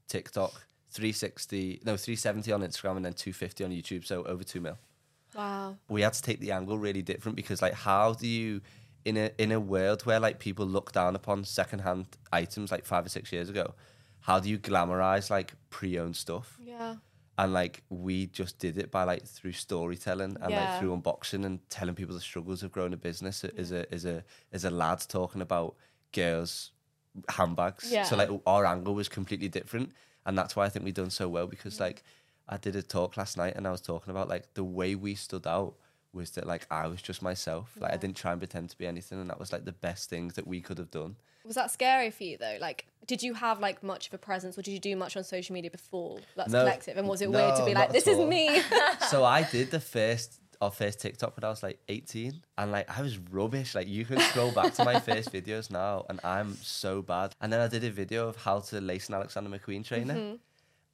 TikTok, 0.08 0.54
three 0.92 1.12
sixty 1.12 1.82
no 1.84 1.98
three 1.98 2.16
seventy 2.16 2.52
on 2.52 2.62
Instagram, 2.62 2.98
and 2.98 3.06
then 3.06 3.14
two 3.14 3.34
fifty 3.34 3.64
on 3.64 3.72
YouTube. 3.72 4.06
So 4.06 4.24
over 4.24 4.44
two 4.44 4.62
mil. 4.62 4.78
Wow. 5.36 5.76
we 5.90 6.02
had 6.02 6.14
to 6.14 6.22
take 6.22 6.40
the 6.40 6.52
angle 6.52 6.78
really 6.80 7.02
different 7.02 7.36
because 7.36 7.62
like 7.62 7.74
how 7.74 8.14
do 8.14 8.28
you 8.28 8.62
in 9.10 9.16
a 9.18 9.28
in 9.44 9.52
a 9.52 9.60
world 9.74 10.00
where 10.08 10.20
like 10.28 10.38
people 10.48 10.66
look 10.76 10.92
down 11.00 11.16
upon 11.16 11.38
secondhand 11.60 12.06
items 12.42 12.68
like 12.76 12.86
five 12.94 13.04
or 13.08 13.10
six 13.18 13.26
years 13.36 13.50
ago 13.54 13.66
how 14.28 14.38
do 14.42 14.48
you 14.50 14.58
glamorize 14.70 15.30
like 15.38 15.50
pre-owned 15.76 16.16
stuff 16.26 16.48
Yeah. 16.74 16.96
and 17.42 17.54
like 17.60 17.76
we 18.06 18.16
just 18.40 18.54
did 18.66 18.76
it 18.84 18.90
by 18.98 19.04
like 19.12 19.24
through 19.36 19.54
storytelling 19.68 20.34
and 20.42 20.50
Yeah. 20.52 20.60
like 20.60 20.72
through 20.80 20.94
unboxing 20.98 21.46
and 21.46 21.56
telling 21.70 21.96
people 21.96 22.16
the 22.20 22.26
struggles 22.32 22.64
of 22.64 22.72
growing 22.76 22.94
a 22.94 22.98
business 23.10 23.38
as 23.64 23.72
a 23.80 23.82
as 23.94 24.04
a 24.14 24.18
as 24.52 24.64
a 24.66 24.72
lad 24.82 25.00
talking 25.18 25.42
about 25.42 25.76
girls 26.20 26.72
handbags 27.30 27.92
Yeah. 27.92 28.04
so 28.04 28.16
like 28.16 28.30
our 28.46 28.66
angle 28.66 28.94
was 28.96 29.10
completely 29.10 29.50
different 29.50 29.92
and 30.26 30.38
that's 30.38 30.56
why 30.56 30.66
i 30.66 30.70
think 30.70 30.86
we've 30.86 30.94
done 31.04 31.10
so 31.10 31.28
well 31.28 31.48
because 31.48 31.80
like 31.80 32.04
i 32.48 32.58
did 32.58 32.76
a 32.76 32.82
talk 32.82 33.18
last 33.18 33.38
night 33.38 33.56
and 33.56 33.68
i 33.68 33.72
was 33.72 33.82
talking 33.82 34.12
about 34.12 34.28
like 34.30 34.54
the 34.54 34.64
way 34.64 34.96
we 34.96 35.16
stood 35.16 35.48
out 35.48 35.74
was 36.14 36.32
that 36.32 36.48
like 36.48 36.66
i 36.72 36.88
was 36.88 37.02
just 37.02 37.22
myself 37.22 37.76
like 37.80 37.92
i 37.94 37.98
didn't 37.98 38.16
try 38.16 38.32
and 38.32 38.40
pretend 38.42 38.70
to 38.70 38.78
be 38.78 38.88
anything 38.88 39.20
and 39.20 39.30
that 39.30 39.40
was 39.40 39.52
like 39.52 39.66
the 39.66 39.72
best 39.72 40.10
things 40.10 40.34
that 40.36 40.48
we 40.48 40.62
could 40.62 40.78
have 40.78 40.90
done 40.92 41.16
Was 41.46 41.56
that 41.56 41.72
scary 41.72 42.12
for 42.12 42.24
you 42.24 42.38
though? 42.38 42.58
Like, 42.60 42.88
did 43.06 43.24
you 43.24 43.34
have 43.36 43.60
like 43.62 43.82
much 43.82 44.08
of 44.08 44.14
a 44.14 44.18
presence, 44.18 44.58
or 44.58 44.62
did 44.62 44.72
you 44.72 44.80
do 44.80 44.96
much 44.98 45.16
on 45.16 45.24
social 45.24 45.54
media 45.54 45.72
before 45.72 46.20
Let's 46.36 46.52
No. 46.52 46.60
Collective? 46.60 46.98
And 46.98 47.08
was 47.08 47.22
it 47.22 47.32
weird 47.32 47.56
to 47.56 47.64
be 47.64 47.74
like, 47.74 47.94
"This 47.94 48.06
is 48.06 48.20
me"? 48.20 48.62
so 49.10 49.24
I 49.24 49.44
did 49.56 49.72
the 49.72 49.80
first 49.80 50.42
our 50.60 50.72
first 50.72 51.00
TikTok 51.00 51.38
when 51.38 51.44
I 51.44 51.50
was 51.50 51.62
like 51.64 51.80
18 51.88 52.34
and 52.58 52.72
like 52.72 52.90
I 52.98 53.02
was 53.04 53.18
rubbish 53.18 53.76
like 53.76 53.88
you 53.88 54.04
can 54.06 54.20
scroll 54.20 54.52
back 54.52 54.74
to 54.74 54.84
my 54.84 55.00
first 55.10 55.32
videos 55.32 55.70
now 55.70 56.06
and 56.10 56.20
I'm 56.24 56.56
so 56.56 57.02
bad 57.04 57.36
and 57.40 57.54
then 57.54 57.62
I 57.62 57.68
did 57.68 57.84
a 57.84 57.92
video 57.92 58.28
of 58.28 58.36
how 58.38 58.60
to 58.70 58.82
lace 58.82 59.08
an 59.08 59.14
Alexander 59.16 59.50
McQueen 59.56 59.86
trainer 59.86 60.16
Mm-hmm. 60.16 60.36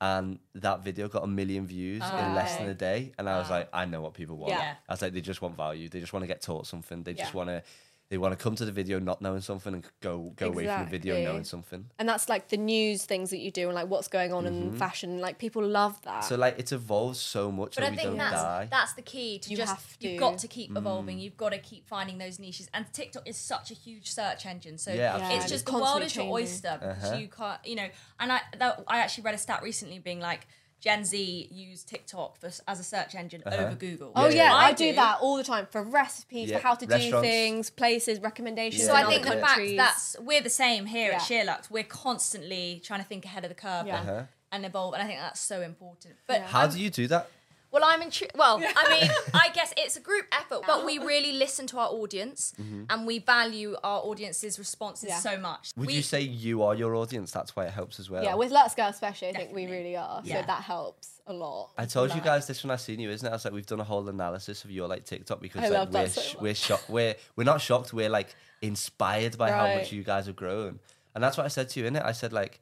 And 0.01 0.39
that 0.55 0.83
video 0.83 1.07
got 1.07 1.23
a 1.23 1.27
million 1.27 1.65
views 1.65 2.03
in 2.03 2.35
less 2.35 2.57
than 2.57 2.67
a 2.67 2.73
day 2.73 3.13
and 3.17 3.29
I 3.29 3.37
was 3.39 3.49
like 3.49 3.69
I 3.73 3.85
know 3.85 4.01
what 4.01 4.13
people 4.13 4.37
want. 4.37 4.51
Yeah. 4.51 4.75
I 4.87 4.93
was 4.93 5.01
like 5.01 5.13
they 5.13 5.21
just 5.21 5.41
want 5.41 5.55
value. 5.55 5.89
They 5.89 5.99
just 5.99 6.13
want 6.13 6.23
to 6.23 6.27
get 6.27 6.41
taught 6.41 6.67
something. 6.67 7.03
They 7.03 7.13
just 7.13 7.33
want 7.33 7.49
to 7.49 7.63
they 8.09 8.17
want 8.19 8.31
to 8.37 8.43
come 8.43 8.55
to 8.55 8.65
the 8.65 8.71
video 8.71 8.99
not 8.99 9.21
knowing 9.21 9.41
something 9.41 9.73
and 9.73 9.83
go 10.01 10.33
go 10.35 10.47
away 10.47 10.65
from 10.67 10.83
the 10.85 10.89
video 10.91 11.19
knowing 11.23 11.43
something 11.43 11.85
and 11.97 12.07
that's 12.07 12.29
like 12.29 12.49
the 12.49 12.57
news 12.57 13.05
things 13.05 13.29
that 13.31 13.39
you 13.39 13.49
do, 13.49 13.67
and 13.69 13.75
like 13.75 13.87
what's 13.87 14.07
going 14.07 14.31
on 14.31 14.45
in 14.45 14.73
fashion. 14.73 15.19
Like 15.19 15.39
people 15.39 15.63
love 15.65 15.99
that. 16.03 16.19
Mm-hmm. 16.21 16.27
so 16.29 16.35
like 16.35 16.55
it's 16.59 16.71
evolved 16.71 17.17
so 17.17 17.51
much 17.51 17.75
But 17.75 17.85
and 17.85 17.87
I 17.87 17.89
we 17.91 17.95
think 17.97 18.09
don't 18.09 18.17
that's 18.17 18.33
die 18.33 18.67
that's 18.69 18.93
the 18.93 19.01
key 19.01 19.39
to 19.39 19.49
You 19.49 19.57
just 19.57 19.71
have 19.73 19.97
you've 19.99 20.19
got 20.19 20.37
to 20.39 20.47
keep 20.47 20.71
Mm. 20.73 20.77
evolving. 20.77 21.19
You've 21.19 21.37
got 21.37 21.49
to 21.53 21.57
keep 21.59 21.87
finding 21.87 22.17
those 22.17 22.39
niches. 22.39 22.69
And 22.73 22.85
TikTok 22.93 23.27
is 23.27 23.37
such 23.37 23.69
a 23.71 23.73
huge 23.73 24.11
search 24.11 24.45
engine, 24.45 24.77
so 24.77 24.91
Yeah, 24.91 25.17
Yeah, 25.17 25.33
it's 25.33 25.49
just 25.49 25.63
it's 25.63 25.71
the 25.71 25.77
world 25.79 26.01
is 26.03 26.15
your 26.15 26.25
changing. 26.25 26.31
oyster 26.33 26.79
Uh-huh. 26.81 27.15
you 27.15 27.27
can't, 27.27 27.59
you 27.65 27.75
know. 27.75 27.87
And 28.19 28.31
I 28.31 28.41
that, 28.57 28.83
I 28.87 28.99
actually 28.99 29.23
read 29.23 29.35
a 29.35 29.37
stat 29.37 29.61
recently 29.63 29.99
being 29.99 30.19
like 30.19 30.47
Gen 30.83 31.05
Z 31.05 31.47
use 31.49 31.81
TikTok 31.85 32.35
for, 32.37 32.47
as 32.67 32.77
a 32.77 32.83
search 32.83 33.15
engine 33.15 33.41
over 33.45 33.73
Google. 33.73 34.11
Oh 34.17 34.25
Yeah, 34.27 34.29
yeah, 34.35 34.43
yeah, 34.49 34.53
I, 34.53 34.65
I 34.65 34.73
do 34.73 34.89
do. 34.89 34.95
that 34.95 35.19
all 35.21 35.37
the 35.37 35.43
time 35.45 35.65
for 35.71 35.81
recipes, 35.81 36.49
Yeah, 36.49 36.57
for 36.57 36.63
how 36.63 36.75
to 36.75 36.85
do 36.85 37.21
things, 37.21 37.69
places, 37.69 38.19
recommendations. 38.19 38.81
Yeah. 38.83 38.87
So 38.89 38.93
I 38.93 39.03
other 39.03 39.11
think 39.11 39.25
the 39.25 39.37
fact 39.37 39.61
that's 39.77 40.17
we're 40.19 40.41
the 40.41 40.49
same 40.49 40.85
here 40.85 41.13
at 41.13 41.29
Yeah. 41.29 41.45
SheerLuxe. 41.45 41.71
We're 41.71 41.85
constantly 41.85 42.81
trying 42.83 42.99
to 42.99 43.05
think 43.05 43.23
ahead 43.23 43.45
of 43.45 43.49
the 43.49 43.55
curve 43.55 43.87
Yeah. 43.87 44.01
and, 44.01 44.09
Uh-huh. 44.09 44.23
and 44.51 44.65
evolve, 44.65 44.93
and 44.95 45.03
I 45.03 45.07
think 45.07 45.19
that's 45.21 45.39
so 45.39 45.61
important. 45.61 46.15
But 46.27 46.41
Yeah. 46.41 46.47
how 46.47 46.67
do 46.67 46.77
you 46.77 46.89
do 46.89 47.07
that 47.07 47.29
Well, 47.73 47.83
I'm 47.83 48.01
intrigued. 48.03 48.37
Well, 48.37 48.61
I 48.63 48.89
mean, 48.89 49.09
I 49.33 49.49
guess 49.53 49.73
it's 49.75 49.97
a 49.97 49.99
group 49.99 50.25
effort, 50.31 50.61
but 50.67 50.85
we 50.85 50.99
really 50.99 51.33
listen 51.33 51.65
to 51.67 51.79
our 51.79 51.89
audience 51.89 52.53
mm-hmm. 52.61 52.83
and 52.89 53.07
we 53.07 53.17
value 53.19 53.75
our 53.83 53.99
audience's 54.01 54.59
responses 54.59 55.09
Yeah. 55.09 55.17
so 55.17 55.37
much. 55.37 55.71
Would 55.75 55.87
we, 55.87 55.95
you 55.95 56.03
say 56.03 56.21
you 56.21 56.61
are 56.61 56.75
your 56.75 56.95
audience? 56.95 57.31
That's 57.31 57.55
why 57.55 57.65
it 57.65 57.71
helps 57.73 57.99
as 57.99 58.09
well. 58.09 58.23
yeah, 58.23 58.35
with 58.35 58.51
Let's 58.51 58.75
Go 58.75 58.85
especially, 58.87 59.29
I 59.29 59.33
think 59.33 59.53
we 59.53 59.65
really 59.65 59.95
are. 59.97 60.21
Yeah. 60.23 60.41
So 60.41 60.47
that 60.47 60.61
helps 60.61 61.19
a 61.25 61.33
lot. 61.33 61.71
I 61.77 61.85
told 61.85 62.13
you 62.13 62.21
guys 62.21 62.45
this 62.45 62.63
when 62.63 62.69
I 62.69 62.75
seen 62.75 62.99
you, 62.99 63.09
isn't 63.09 63.25
it? 63.25 63.29
I 63.29 63.33
was 63.33 63.43
like, 63.45 63.53
we've 63.53 63.65
done 63.65 63.79
a 63.79 63.83
whole 63.85 64.07
analysis 64.07 64.63
of 64.63 64.71
your 64.71 64.87
like 64.87 65.05
TikTok 65.05 65.41
because 65.41 65.63
I 65.63 65.69
like 65.69 65.73
love 65.73 65.93
we're 65.93 66.07
so 66.09 66.21
sh- 66.21 66.33
much. 66.35 66.41
we're 66.43 66.55
shocked. 66.55 66.89
We're 66.89 67.15
we're 67.35 67.43
not 67.43 67.59
shocked. 67.61 67.91
We're 67.91 68.09
like 68.09 68.35
inspired 68.61 69.37
by 69.37 69.51
how 69.51 69.73
much 69.75 69.91
you 69.91 70.03
guys 70.03 70.27
have 70.27 70.35
grown, 70.35 70.79
and 71.15 71.23
that's 71.23 71.37
what 71.37 71.45
I 71.45 71.49
said 71.49 71.69
to 71.69 71.79
you 71.79 71.87
in 71.87 71.95
it. 71.95 72.03
I 72.03 72.11
said 72.11 72.33
like, 72.33 72.59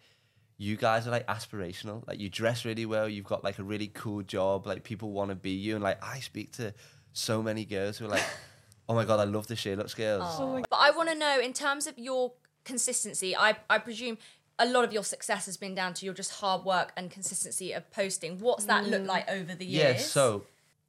you 0.61 0.77
guys 0.77 1.07
are 1.07 1.09
like 1.09 1.25
aspirational. 1.25 2.07
Like 2.07 2.19
you 2.19 2.29
dress 2.29 2.65
really 2.65 2.85
well. 2.85 3.09
You've 3.09 3.25
got 3.25 3.43
like 3.43 3.57
a 3.57 3.63
really 3.63 3.87
cool 3.87 4.21
job. 4.21 4.67
Like 4.67 4.83
people 4.83 5.11
want 5.11 5.29
to 5.31 5.35
be 5.35 5.49
you, 5.49 5.73
and 5.73 5.83
like 5.83 5.97
I 6.03 6.19
speak 6.19 6.51
to 6.57 6.75
so 7.13 7.41
many 7.41 7.65
girls 7.65 7.97
who 7.97 8.05
are 8.05 8.09
like, 8.09 8.23
oh 8.87 8.93
my 8.93 9.03
god, 9.03 9.19
I 9.19 9.23
love 9.23 9.47
the 9.47 9.55
SheerLuxe 9.55 9.95
girls. 9.95 10.35
Oh 10.37 10.61
but 10.69 10.77
I 10.77 10.91
want 10.91 11.09
to 11.09 11.15
know 11.15 11.39
in 11.39 11.53
terms 11.53 11.87
of 11.87 11.97
your 11.97 12.33
consistency. 12.63 13.35
I 13.35 13.57
I 13.71 13.79
presume 13.79 14.19
a 14.59 14.67
lot 14.67 14.83
of 14.83 14.93
your 14.93 15.03
success 15.03 15.47
has 15.47 15.57
been 15.57 15.73
down 15.73 15.95
to 15.95 16.05
your 16.05 16.13
just 16.13 16.31
hard 16.33 16.63
work 16.63 16.91
and 16.95 17.09
consistency 17.09 17.71
of 17.71 17.89
posting. 17.89 18.37
What's 18.37 18.65
that 18.65 18.85
look 18.85 19.01
mm. 19.01 19.07
like 19.07 19.27
over 19.31 19.55
the 19.55 19.65
years? 19.65 19.95
Yeah, 19.95 19.97
so 19.97 20.43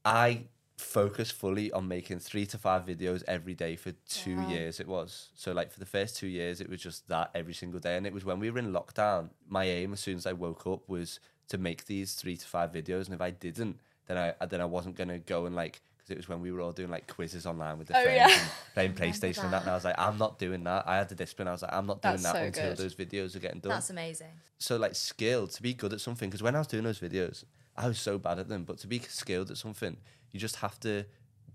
I 0.04 0.42
focus 0.82 1.30
fully 1.30 1.70
on 1.72 1.88
making 1.88 2.18
three 2.18 2.44
to 2.46 2.58
five 2.58 2.84
videos 2.84 3.22
every 3.26 3.54
day 3.54 3.76
for 3.76 3.92
two 4.08 4.40
years 4.48 4.80
it 4.80 4.86
was. 4.88 5.30
So 5.34 5.52
like 5.52 5.70
for 5.72 5.80
the 5.80 5.86
first 5.86 6.16
two 6.16 6.26
years 6.26 6.60
it 6.60 6.68
was 6.68 6.80
just 6.82 7.08
that 7.08 7.30
every 7.34 7.54
single 7.54 7.80
day. 7.80 7.96
And 7.96 8.06
it 8.06 8.12
was 8.12 8.24
when 8.24 8.38
we 8.40 8.50
were 8.50 8.58
in 8.58 8.72
lockdown, 8.72 9.30
my 9.48 9.64
aim 9.64 9.92
as 9.92 10.00
soon 10.00 10.16
as 10.16 10.26
I 10.26 10.32
woke 10.32 10.66
up 10.66 10.88
was 10.88 11.20
to 11.48 11.58
make 11.58 11.86
these 11.86 12.14
three 12.14 12.36
to 12.36 12.46
five 12.46 12.72
videos. 12.72 13.06
And 13.06 13.14
if 13.14 13.20
I 13.20 13.30
didn't, 13.30 13.78
then 14.06 14.18
I 14.18 14.46
then 14.46 14.60
I 14.60 14.64
wasn't 14.66 14.96
gonna 14.96 15.18
go 15.18 15.46
and 15.46 15.54
like 15.56 15.80
because 15.96 16.10
it 16.10 16.16
was 16.16 16.28
when 16.28 16.40
we 16.40 16.50
were 16.50 16.60
all 16.60 16.72
doing 16.72 16.90
like 16.90 17.06
quizzes 17.06 17.46
online 17.46 17.78
with 17.78 17.86
the 17.88 17.96
Oh, 17.96 18.02
friends 18.02 18.16
yeah. 18.32 18.38
and 18.40 18.50
playing 18.74 18.94
PlayStation 18.94 19.44
and 19.44 19.52
that. 19.52 19.62
And 19.62 19.70
I 19.70 19.74
was 19.74 19.84
like, 19.84 19.94
I'm 19.98 20.18
not 20.18 20.38
doing 20.38 20.64
that. 20.64 20.88
I 20.88 20.96
had 20.96 21.08
the 21.08 21.14
discipline. 21.14 21.46
I 21.48 21.52
was 21.52 21.62
like, 21.62 21.72
I'm 21.72 21.86
not 21.86 22.02
doing 22.02 22.14
That's 22.14 22.22
that 22.24 22.34
so 22.34 22.42
until 22.42 22.68
good. 22.70 22.76
those 22.78 22.94
videos 22.96 23.36
are 23.36 23.38
getting 23.38 23.60
done 23.60 23.70
That's 23.70 23.90
amazing. 23.90 24.32
so 24.58 24.76
like 24.78 24.96
skilled 24.96 25.50
to 25.52 25.62
be 25.62 25.74
good 25.74 25.92
at 25.92 26.00
something 26.00 26.28
because 26.28 26.42
when 26.42 26.56
I 26.56 26.58
was 26.58 26.66
doing 26.66 26.82
those 26.84 26.98
videos, 26.98 27.44
I 27.76 27.86
was 27.88 27.98
so 28.00 28.18
bad 28.18 28.38
at 28.40 28.48
them. 28.48 28.64
But 28.64 28.78
to 28.78 28.86
be 28.88 28.98
skilled 28.98 29.50
at 29.52 29.56
something, 29.58 29.96
you 30.32 30.40
just 30.40 30.56
have 30.56 30.78
to 30.80 31.04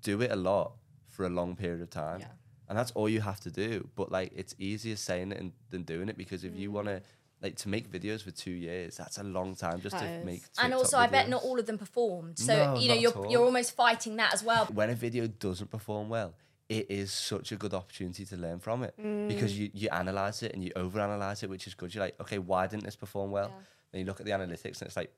do 0.02 0.22
it 0.22 0.32
a 0.32 0.36
lot 0.36 0.74
for 1.08 1.26
a 1.26 1.30
long 1.30 1.56
period 1.56 1.82
of 1.82 1.90
time, 1.90 2.20
Yeah. 2.20 2.28
and 2.70 2.78
that's 2.78 2.92
all 2.92 3.10
you 3.10 3.22
have 3.22 3.40
to 3.42 3.52
do. 3.52 3.90
But 3.96 4.12
like, 4.12 4.32
it's 4.36 4.56
easier 4.60 4.96
saying 4.96 5.32
it 5.32 5.40
and, 5.40 5.52
than 5.70 5.84
doing 5.84 6.10
it 6.10 6.18
because 6.18 6.44
if 6.44 6.56
you 6.56 6.72
want 6.72 6.88
to. 6.88 6.94
Mm. 6.96 7.04
Like 7.40 7.56
to 7.58 7.70
make 7.70 7.88
videos 7.92 8.24
for 8.24 8.32
two 8.32 8.50
years, 8.50 8.98
that's 8.98 9.20
a 9.20 9.24
long 9.24 9.54
time 9.54 9.80
just 9.80 9.94
That 9.96 10.02
to 10.02 10.08
is. 10.08 10.26
make. 10.26 10.42
and 10.58 10.72
TikTok 10.72 10.80
also, 10.80 10.98
I 10.98 11.06
bet 11.06 11.30
not 11.30 11.44
all 11.44 11.60
of 11.60 11.68
them 11.68 11.78
performed. 11.78 12.40
So 12.40 12.74
No, 12.74 12.80
you 12.80 12.88
know, 12.88 12.96
you're 12.96 13.28
you're 13.30 13.46
almost 13.46 13.76
fighting 13.76 14.16
that 14.16 14.34
as 14.34 14.44
well. 14.44 14.66
when 14.74 14.90
a 14.90 14.96
video 14.96 15.28
doesn't 15.28 15.70
perform 15.70 16.10
well, 16.10 16.34
it 16.68 16.90
is 16.90 17.12
such 17.12 17.52
a 17.52 17.56
good 17.56 17.76
opportunity 17.76 18.26
to 18.26 18.36
learn 18.38 18.58
from 18.58 18.82
it 18.82 18.96
because 19.28 19.54
mm. 19.54 19.58
you, 19.60 19.70
you 19.72 19.90
analyze 19.92 20.42
it 20.42 20.54
and 20.54 20.64
you 20.64 20.72
overanalyze 20.72 21.44
it, 21.44 21.50
which 21.52 21.68
is 21.68 21.76
good. 21.76 21.94
You're 21.94 22.04
like, 22.04 22.20
okay, 22.20 22.40
why 22.40 22.66
didn't 22.66 22.86
this 22.86 22.96
perform 22.96 23.30
well? 23.30 23.52
Then 23.92 24.00
you 24.00 24.06
look 24.08 24.20
at 24.20 24.26
the 24.26 24.32
analytics 24.32 24.80
and 24.82 24.88
it's 24.88 24.98
like 24.98 25.14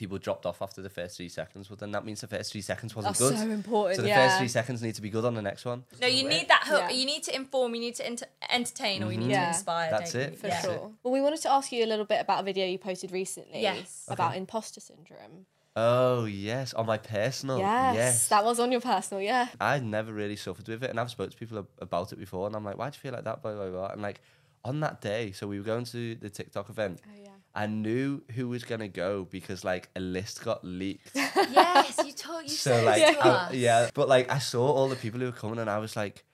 people 0.00 0.16
dropped 0.16 0.46
off 0.46 0.62
after 0.62 0.80
the 0.80 0.88
first 0.88 1.18
three 1.18 1.28
seconds. 1.28 1.68
Well, 1.68 1.76
then 1.76 1.90
that 1.92 2.06
means 2.06 2.22
the 2.22 2.26
first 2.26 2.52
three 2.52 2.62
seconds 2.62 2.96
wasn't 2.96 3.18
That's 3.18 3.30
good. 3.30 3.38
so 3.38 3.50
important, 3.50 3.96
So 3.96 4.02
the 4.02 4.08
yeah. 4.08 4.26
first 4.26 4.38
three 4.38 4.48
seconds 4.48 4.82
need 4.82 4.94
to 4.94 5.02
be 5.02 5.10
good 5.10 5.26
on 5.26 5.34
the 5.34 5.42
next 5.42 5.66
one. 5.66 5.84
No, 6.00 6.06
you 6.06 6.26
need 6.26 6.48
that 6.48 6.62
hook. 6.64 6.84
Yeah. 6.88 6.90
You 6.90 7.04
need 7.04 7.22
to 7.24 7.36
inform. 7.36 7.74
You 7.74 7.82
need 7.82 7.96
to 7.96 8.06
enter- 8.06 8.26
entertain, 8.48 9.02
or 9.02 9.12
you 9.12 9.18
need 9.18 9.24
mm-hmm. 9.24 9.32
Yeah. 9.32 9.42
to 9.42 9.58
inspire. 9.58 9.90
That's 9.90 10.14
it. 10.14 10.30
you? 10.30 10.36
For 10.38 10.46
Yeah. 10.46 10.54
That's 10.54 10.64
sure. 10.64 10.92
Well, 11.02 11.12
we 11.12 11.20
wanted 11.20 11.42
to 11.42 11.52
ask 11.52 11.70
you 11.70 11.84
a 11.84 11.90
little 11.92 12.06
bit 12.06 12.22
about 12.22 12.40
a 12.40 12.42
video 12.44 12.66
you 12.66 12.78
posted 12.78 13.12
recently. 13.12 13.60
Yes. 13.60 14.06
About 14.08 14.36
imposter 14.36 14.80
syndrome. 14.80 15.44
Oh 15.76 16.24
yes, 16.24 16.72
on 16.74 16.86
my 16.86 16.96
personal. 16.98 17.58
Yes, 17.58 17.94
yes. 17.94 18.28
That 18.28 18.44
was 18.44 18.58
on 18.58 18.72
your 18.72 18.80
personal, 18.80 19.22
yeah. 19.22 19.48
I 19.60 19.78
never 19.78 20.12
really 20.12 20.34
suffered 20.34 20.66
with 20.66 20.82
it, 20.82 20.90
and 20.90 20.98
I've 20.98 21.10
spoke 21.10 21.30
to 21.30 21.36
people 21.36 21.64
about 21.78 22.12
it 22.12 22.18
before, 22.18 22.46
and 22.48 22.56
I'm 22.56 22.64
like, 22.64 22.76
why 22.76 22.90
do 22.90 22.96
you 22.96 23.00
feel 23.00 23.12
like 23.12 23.24
that? 23.24 23.40
Blah 23.40 23.54
blah 23.54 23.70
blah. 23.70 23.88
And 23.88 24.02
like 24.02 24.20
on 24.64 24.80
that 24.80 25.00
day, 25.00 25.32
so 25.32 25.46
we 25.46 25.58
were 25.58 25.64
going 25.64 25.84
to 25.84 26.16
the 26.16 26.28
TikTok 26.28 26.70
event. 26.70 27.00
Oh, 27.06 27.22
yeah. 27.22 27.30
I 27.54 27.66
knew 27.66 28.22
who 28.34 28.48
was 28.48 28.62
gonna 28.64 28.88
go 28.88 29.26
because 29.30 29.64
like 29.64 29.88
a 29.96 30.00
list 30.00 30.44
got 30.44 30.64
leaked. 30.64 31.10
yes, 31.14 31.98
you 32.04 32.12
told. 32.16 32.42
You 32.44 32.48
so 32.50 32.70
said 32.70 32.84
like 32.84 33.16
to 33.16 33.26
I- 33.26 33.28
us. 33.30 33.54
yeah, 33.54 33.90
but 33.94 34.08
like 34.08 34.30
I 34.30 34.38
saw 34.38 34.66
all 34.70 34.88
the 34.88 34.96
people 34.96 35.18
who 35.20 35.26
were 35.26 35.32
coming, 35.32 35.58
and 35.58 35.68
I 35.68 35.78
was 35.78 35.96
like, 35.96 36.24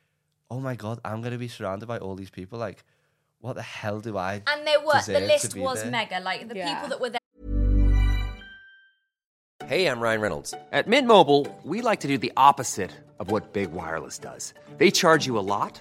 oh 0.50 0.60
my 0.60 0.74
god, 0.76 1.00
I'm 1.04 1.22
gonna 1.22 1.38
be 1.38 1.48
surrounded 1.48 1.86
by 1.86 1.98
all 1.98 2.14
these 2.16 2.30
people. 2.30 2.58
Like, 2.58 2.84
what 3.40 3.54
the 3.54 3.62
hell 3.62 4.00
do 4.00 4.16
I? 4.18 4.42
And 4.46 4.66
there 4.66 4.80
were 4.80 5.00
the 5.06 5.20
list 5.20 5.56
was 5.56 5.82
there? 5.82 5.90
mega. 5.90 6.20
Like 6.20 6.48
the 6.48 6.56
Yeah. 6.56 6.74
people 6.74 6.88
that 6.90 7.00
were 7.00 7.10
there. 7.10 7.20
Hey, 9.66 9.86
I'm 9.88 9.98
Ryan 10.00 10.20
Reynolds. 10.20 10.54
At 10.70 10.86
Mint 10.86 11.08
Mobile, 11.08 11.46
we 11.64 11.80
like 11.80 12.00
to 12.00 12.08
do 12.08 12.18
the 12.18 12.32
opposite 12.36 12.92
of 13.18 13.30
what 13.32 13.52
Big 13.52 13.72
Wireless 13.72 14.18
does. 14.18 14.54
They 14.76 14.90
charge 14.92 15.26
you 15.26 15.38
a 15.38 15.40
lot, 15.40 15.80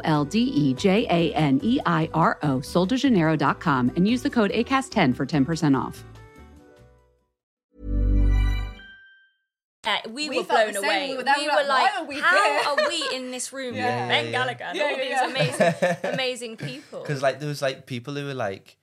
L 0.03 0.25
D 0.25 0.39
E 0.39 0.73
J 0.73 1.05
A 1.09 1.33
N 1.33 1.59
E 1.63 1.79
I 1.85 2.09
R 2.13 2.37
O, 2.43 2.57
soldejaneiro.com, 2.59 3.91
and 3.95 4.07
use 4.07 4.21
the 4.21 4.29
code 4.29 4.51
ACAST10 4.51 5.15
for 5.15 5.25
10% 5.25 5.77
off. 5.79 6.03
Uh, 9.83 9.97
we, 10.09 10.29
We 10.29 10.37
were 10.37 10.43
blown 10.43 10.75
away. 10.75 11.07
We 11.09 11.17
We 11.17 11.17
were 11.17 11.23
were, 11.23 11.33
we 11.39 11.47
were 11.47 11.53
like, 11.53 11.67
like, 11.67 11.93
why 11.93 12.01
are 12.01 12.05
we 12.05 12.19
how 12.19 12.43
here?" 12.43 12.69
are 12.69 12.87
we 12.87 13.15
in 13.15 13.31
this 13.31 13.51
room 13.51 13.73
Yeah, 13.73 13.85
with 14.01 14.09
Ben 14.09 14.25
yeah. 14.25 14.31
Gallagher 14.31 14.63
and 14.65 14.77
Yeah, 14.77 14.83
all 14.83 14.91
yeah, 14.91 15.25
these 15.25 15.57
amazing, 15.59 15.97
amazing 16.13 16.57
people? 16.57 17.01
Because 17.01 17.23
like 17.23 17.39
there 17.39 17.47
was 17.49 17.63
like 17.63 17.87
people 17.87 18.13
who 18.13 18.25
were 18.27 18.35
like 18.35 18.77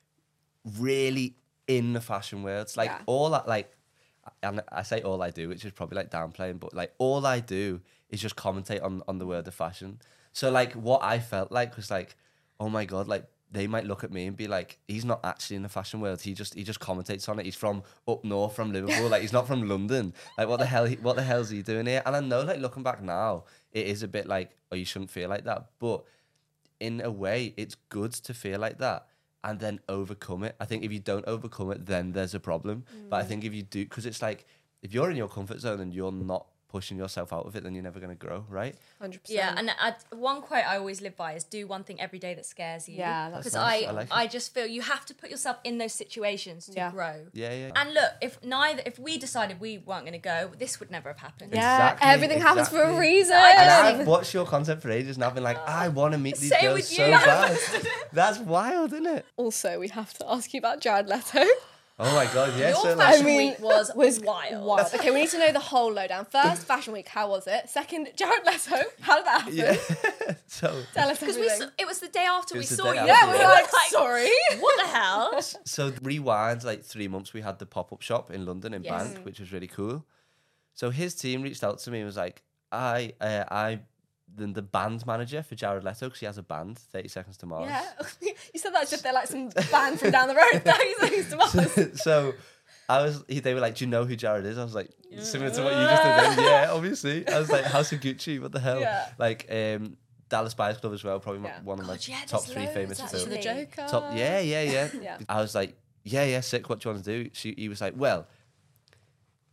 really 0.76 1.36
in 1.68 1.92
the 1.92 2.00
fashion 2.00 2.42
world. 2.42 2.72
Like 2.76 2.90
Yeah. 2.90 2.98
all 3.06 3.32
I 3.32 3.44
like, 3.46 3.70
and 4.42 4.60
I 4.72 4.82
say 4.82 5.02
all 5.02 5.22
I 5.22 5.30
do, 5.30 5.48
which 5.48 5.64
is 5.64 5.70
probably 5.70 5.96
like 5.96 6.10
downplaying, 6.10 6.58
but 6.58 6.74
like 6.74 6.92
all 6.98 7.24
I 7.26 7.38
do 7.38 7.80
is 8.10 8.20
just 8.20 8.34
commentate 8.34 8.82
on 8.82 9.04
on 9.06 9.18
the 9.18 9.26
word 9.26 9.46
of 9.46 9.54
fashion. 9.54 10.00
So 10.38 10.52
like 10.52 10.74
what 10.74 11.02
I 11.02 11.18
felt 11.18 11.50
like 11.50 11.74
was 11.74 11.90
like, 11.90 12.14
oh 12.60 12.68
my 12.68 12.84
god, 12.84 13.08
like 13.08 13.24
they 13.50 13.66
might 13.66 13.86
look 13.86 14.04
at 14.04 14.12
me 14.12 14.26
and 14.26 14.36
be 14.36 14.46
like, 14.46 14.78
he's 14.86 15.04
not 15.04 15.18
actually 15.24 15.56
in 15.56 15.62
the 15.64 15.68
fashion 15.68 16.00
world. 16.00 16.20
He 16.20 16.32
just 16.32 16.54
he 16.54 16.62
just 16.62 16.78
commentates 16.78 17.28
on 17.28 17.40
it. 17.40 17.44
He's 17.44 17.56
from 17.56 17.82
up 18.06 18.22
north, 18.24 18.54
from 18.54 18.72
Liverpool. 18.72 19.08
like 19.08 19.22
he's 19.22 19.32
not 19.32 19.48
from 19.48 19.68
London. 19.68 20.14
Like 20.36 20.46
what 20.46 20.60
the 20.60 20.66
hell? 20.66 20.84
He, 20.84 20.94
what 20.94 21.16
the 21.16 21.24
hell's 21.24 21.50
he 21.50 21.62
doing 21.62 21.86
here? 21.86 22.04
And 22.06 22.14
I 22.14 22.20
know, 22.20 22.42
like 22.42 22.60
looking 22.60 22.84
back 22.84 23.02
now, 23.02 23.46
it 23.72 23.88
is 23.88 24.04
a 24.04 24.06
bit 24.06 24.28
like, 24.28 24.52
oh, 24.70 24.76
you 24.76 24.84
shouldn't 24.84 25.10
feel 25.10 25.28
like 25.28 25.42
that. 25.42 25.70
But 25.80 26.04
in 26.78 27.00
a 27.00 27.10
way, 27.10 27.52
it's 27.56 27.74
good 27.88 28.12
to 28.12 28.32
feel 28.32 28.60
like 28.60 28.78
that 28.78 29.08
and 29.42 29.58
then 29.58 29.80
overcome 29.88 30.44
it. 30.44 30.54
I 30.60 30.66
think 30.66 30.84
if 30.84 30.92
you 30.92 31.00
don't 31.00 31.26
overcome 31.26 31.72
it, 31.72 31.84
then 31.84 32.12
there's 32.12 32.36
a 32.36 32.40
problem. 32.40 32.84
But 33.10 33.16
I 33.16 33.24
mm. 33.24 33.26
think 33.26 33.44
if 33.44 33.54
you 33.54 33.62
do, 33.62 33.82
because 33.84 34.06
it's 34.06 34.22
like 34.22 34.46
if 34.82 34.94
you're 34.94 35.10
in 35.10 35.16
your 35.16 35.28
comfort 35.28 35.58
zone 35.58 35.80
and 35.80 35.92
you're 35.92 36.12
not 36.12 36.46
pushing 36.68 36.98
yourself 36.98 37.32
out 37.32 37.46
of 37.46 37.56
it, 37.56 37.62
then 37.64 37.74
you're 37.74 37.82
never 37.82 37.98
going 37.98 38.14
to 38.16 38.26
grow, 38.26 38.44
right? 38.48 38.74
100%. 39.02 39.18
Yeah, 39.26 39.54
and 39.56 39.70
I, 39.80 39.94
one 40.14 40.42
quote 40.42 40.64
I 40.66 40.76
always 40.76 41.00
live 41.00 41.16
by 41.16 41.32
is 41.32 41.44
do 41.44 41.66
one 41.66 41.82
thing 41.82 41.98
every 42.00 42.18
day 42.18 42.34
that 42.34 42.44
scares 42.44 42.88
you. 42.88 42.96
Yeah, 42.96 43.30
that's 43.30 43.38
because 43.40 43.54
nice. 43.54 43.84
I 43.84 43.86
I 43.86 43.90
like. 43.92 44.08
I 44.10 44.26
just 44.26 44.52
feel 44.52 44.66
you 44.66 44.82
have 44.82 45.06
to 45.06 45.14
put 45.14 45.30
yourself 45.30 45.56
in 45.64 45.78
those 45.78 45.94
situations 45.94 46.66
to 46.66 46.72
Yeah. 46.74 46.90
grow. 46.90 47.26
Yeah, 47.32 47.52
yeah. 47.54 47.70
And 47.74 47.94
look, 47.94 48.10
if 48.20 48.42
neither 48.44 48.82
if 48.84 48.98
we 48.98 49.16
decided 49.18 49.60
we 49.60 49.78
weren't 49.78 50.02
going 50.02 50.12
to 50.12 50.18
go, 50.18 50.50
this 50.58 50.78
would 50.78 50.90
never 50.90 51.08
have 51.08 51.18
happened. 51.18 51.52
Yeah, 51.54 51.92
Exactly, 51.92 52.08
everything 52.10 52.40
happens 52.40 52.68
for 52.68 52.82
a 52.82 52.98
reason. 52.98 53.34
and 53.36 53.70
I've 54.00 54.06
watched 54.06 54.34
your 54.34 54.44
content 54.46 54.82
for 54.82 54.90
ages 54.90 55.16
and 55.16 55.24
I've 55.24 55.34
been 55.34 55.44
like, 55.44 55.58
I 55.66 55.88
want 55.88 56.12
to 56.12 56.18
meet 56.18 56.36
these 56.36 56.50
Same 56.50 56.72
girls 56.74 56.88
so 56.88 57.10
bad. 57.10 57.58
That's 58.12 58.38
wild, 58.40 58.92
isn't 58.92 59.06
it? 59.06 59.24
also, 59.36 59.78
we 59.78 59.88
have 59.88 60.12
to 60.18 60.30
ask 60.30 60.52
you 60.52 60.58
about 60.58 60.80
Jared 60.80 61.08
Leto. 61.08 61.44
Oh 62.00 62.14
my 62.14 62.32
god, 62.32 62.56
yeah. 62.56 62.68
Your 62.68 62.76
so 62.76 62.96
fashion 62.96 63.26
like, 63.26 63.36
week 63.36 63.60
was, 63.60 64.20
wild. 64.20 64.94
Okay, 64.94 65.10
we 65.10 65.22
need 65.22 65.30
to 65.30 65.38
know 65.38 65.52
the 65.52 65.58
whole 65.58 65.92
lowdown. 65.92 66.24
First, 66.30 66.62
Fashion 66.64 66.92
Week, 66.92 67.08
how 67.08 67.28
was 67.28 67.48
it? 67.48 67.68
Second, 67.68 68.10
Jared 68.14 68.46
Leto, 68.46 68.76
how 69.00 69.16
did 69.16 69.26
that 69.26 69.40
happen? 69.40 69.56
yeah. 69.56 70.34
so 70.46 70.82
Tell 70.94 71.08
us 71.08 71.18
Because 71.18 71.36
we 71.36 71.48
saw, 71.48 71.66
it 71.76 71.86
was 71.88 71.98
the 71.98 72.06
day 72.08 72.24
after 72.24 72.56
we 72.56 72.62
saw 72.62 72.92
you. 72.92 72.98
after, 73.00 73.06
yeah, 73.06 73.26
we 73.26 73.32
were 73.32 73.38
yeah. 73.38 73.48
like, 73.48 73.68
sorry. 73.88 74.28
What 74.60 74.80
the 74.80 74.88
hell? 74.88 75.42
so 75.64 75.92
rewind 76.02 76.62
like 76.62 76.84
three 76.84 77.08
months 77.08 77.32
we 77.32 77.40
had 77.40 77.58
the 77.58 77.66
pop-up 77.66 78.02
shop 78.02 78.30
in 78.30 78.44
london 78.46 78.74
in 78.74 78.82
Yes. 78.84 79.12
bank 79.12 79.24
which 79.24 79.40
was 79.40 79.52
really 79.52 79.66
cool 79.66 80.04
so 80.74 80.90
his 80.90 81.14
team 81.14 81.42
reached 81.42 81.64
out 81.64 81.78
to 81.80 81.90
me 81.90 81.98
and 81.98 82.06
was 82.06 82.16
like 82.16 82.42
i 82.72 83.12
uh, 83.20 83.44
i 83.50 83.80
then 84.34 84.52
the 84.52 84.62
band 84.62 85.04
manager 85.06 85.42
for 85.42 85.54
jared 85.54 85.82
leto 85.84 86.06
because 86.06 86.20
he 86.20 86.26
has 86.26 86.38
a 86.38 86.42
band 86.42 86.78
30 86.78 87.08
seconds 87.08 87.36
to 87.38 87.46
mars 87.46 87.68
Yeah, 87.68 87.84
you 88.54 88.60
said 88.60 88.72
that 88.74 88.82
as 88.84 88.92
if 88.92 89.02
they're 89.02 89.12
like 89.12 89.26
some 89.26 89.48
band 89.70 89.98
from 89.98 90.10
down 90.10 90.28
the 90.28 90.34
road. 90.34 90.62
No, 90.64 90.72
he's, 90.74 91.08
he's 91.08 91.30
to 91.30 91.36
Mars. 91.94 92.00
so 92.02 92.34
I 92.88 93.02
was, 93.02 93.22
he, 93.28 93.40
they 93.40 93.52
were 93.52 93.60
like, 93.60 93.74
"Do 93.74 93.84
you 93.84 93.90
know 93.90 94.04
who 94.06 94.16
Jared 94.16 94.46
is?" 94.46 94.56
I 94.56 94.64
was 94.64 94.74
like, 94.74 94.90
similar 95.20 95.50
to 95.50 95.62
what 95.62 95.72
you 95.74 95.80
just 95.80 96.02
did. 96.02 96.38
Then. 96.38 96.44
Yeah, 96.44 96.70
obviously. 96.72 97.28
I 97.28 97.38
was 97.38 97.50
like, 97.50 97.64
"House 97.66 97.92
of 97.92 98.00
Gucci, 98.00 98.40
what 98.40 98.50
the 98.52 98.60
hell?" 98.60 98.80
Yeah. 98.80 99.08
Like 99.18 99.46
um, 99.50 99.98
Dallas 100.30 100.54
Buyers 100.54 100.78
Club 100.78 100.94
as 100.94 101.04
well, 101.04 101.20
probably 101.20 101.42
Yeah. 101.42 101.60
one 101.64 101.78
of 101.80 101.86
my 101.86 101.94
God, 101.94 102.08
yeah, 102.08 102.20
top 102.26 102.44
three 102.44 102.62
loads, 102.62 102.72
famous 102.74 103.00
actually. 103.00 103.18
films. 103.26 103.34
the 103.34 103.42
Joker. 103.42 103.86
Top, 103.90 104.04
yeah, 104.14 104.38
yeah, 104.40 104.62
yeah, 104.62 104.88
Yeah. 105.02 105.18
I 105.28 105.42
was 105.42 105.54
like, 105.54 105.76
"Yeah, 106.02 106.24
yeah, 106.24 106.40
sick. 106.40 106.70
What 106.70 106.80
do 106.80 106.88
you 106.88 106.94
want 106.94 107.04
to 107.04 107.24
do?" 107.24 107.30
She, 107.34 107.54
he 107.58 107.68
was 107.68 107.80
like, 107.82 107.92
"Well." 107.96 108.26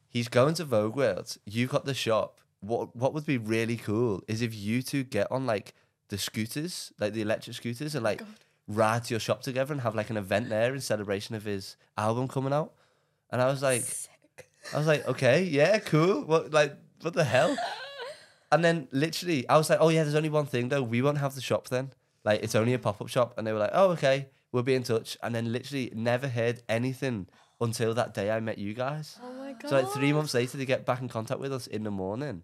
he's 0.08 0.28
going 0.30 0.54
to 0.56 0.64
Vogue 0.64 0.96
World. 0.96 1.36
You've 1.46 1.70
got 1.70 1.84
the 1.84 1.94
shop. 1.94 2.40
What 2.66 2.96
what 2.96 3.14
would 3.14 3.26
be 3.26 3.38
really 3.38 3.78
cool 3.78 4.22
is 4.28 4.42
if 4.42 4.56
you 4.56 4.82
two 4.82 5.04
get 5.04 5.32
on 5.32 5.46
like 5.46 5.74
the 6.10 6.18
scooters, 6.18 6.92
like 7.00 7.14
the 7.14 7.22
electric 7.22 7.56
scooters, 7.56 7.96
and 7.96 8.04
like 8.04 8.22
ride 8.68 9.04
to 9.06 9.14
your 9.14 9.20
shop 9.20 9.42
together 9.42 9.74
and 9.74 9.82
have 9.82 9.96
like 9.96 10.10
an 10.10 10.18
event 10.18 10.50
there 10.50 10.74
in 10.74 10.82
celebration 10.82 11.36
of 11.36 11.44
his 11.44 11.78
album 11.98 12.28
coming 12.28 12.54
out. 12.54 12.74
And 13.32 13.42
I 13.42 13.48
was 13.48 13.62
like, 13.62 13.84
I 14.74 14.78
was 14.78 14.88
like, 14.88 15.08
okay, 15.08 15.44
yeah, 15.44 15.78
cool. 15.80 16.24
What 16.24 16.52
like 16.52 16.74
what 17.02 17.14
the 17.14 17.24
hell? 17.24 17.56
And 18.52 18.64
then 18.64 18.88
literally, 18.92 19.50
I 19.50 19.58
was 19.58 19.70
like, 19.70 19.80
oh 19.82 19.90
yeah, 19.90 20.04
there's 20.04 20.16
only 20.16 20.30
one 20.30 20.46
thing 20.46 20.70
though. 20.70 20.84
We 20.84 21.02
won't 21.02 21.18
have 21.18 21.36
the 21.36 21.42
shop 21.42 21.68
then. 21.68 21.92
Like 22.24 22.42
it's 22.44 22.56
only 22.56 22.74
a 22.74 22.80
pop 22.80 23.02
up 23.02 23.10
shop. 23.10 23.34
And 23.38 23.46
they 23.46 23.52
were 23.52 23.60
like, 23.60 23.72
oh 23.74 23.90
okay, 23.92 24.28
we'll 24.52 24.64
be 24.64 24.76
in 24.76 24.84
touch. 24.84 25.18
And 25.22 25.36
then 25.36 25.52
literally 25.52 25.92
never 25.94 26.28
heard 26.30 26.62
anything 26.70 27.28
until 27.60 27.94
that 27.96 28.14
day 28.14 28.32
I 28.32 28.40
met 28.40 28.58
you 28.58 28.74
guys. 28.74 29.18
Oh 29.22 29.45
god. 29.62 29.70
So 29.70 29.76
like 29.80 29.88
three 29.90 30.14
months 30.14 30.34
later, 30.34 30.58
they 30.58 30.66
get 30.66 30.86
back 30.86 31.02
in 31.02 31.08
contact 31.10 31.40
with 31.40 31.54
us 31.54 31.68
in 31.68 31.84
the 31.84 31.92
morning, 31.92 32.44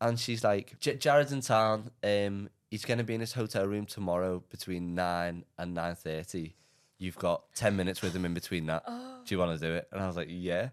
and 0.00 0.18
she's 0.18 0.42
like, 0.44 0.78
"J- 0.80 0.96
"Jared's 0.96 1.32
in 1.32 1.40
town. 1.40 1.90
Um, 2.02 2.48
he's 2.70 2.84
going 2.84 2.98
to 2.98 3.04
be 3.04 3.14
in 3.14 3.20
his 3.20 3.32
hotel 3.34 3.66
room 3.66 3.86
tomorrow 3.86 4.42
between 4.50 4.94
nine 4.94 5.44
and 5.58 5.74
nine 5.74 5.94
thirty. 5.94 6.54
You've 6.98 7.18
got 7.18 7.44
ten 7.54 7.76
minutes 7.76 8.00
with 8.02 8.14
him 8.14 8.24
in 8.24 8.34
between 8.34 8.66
that. 8.66 8.84
Do 8.86 9.34
you 9.34 9.38
want 9.38 9.58
to 9.58 9.66
do 9.66 9.74
it?" 9.74 9.88
And 9.92 10.00
I 10.02 10.06
was 10.06 10.16
like, 10.16 10.28
"Yeah." 10.30 10.68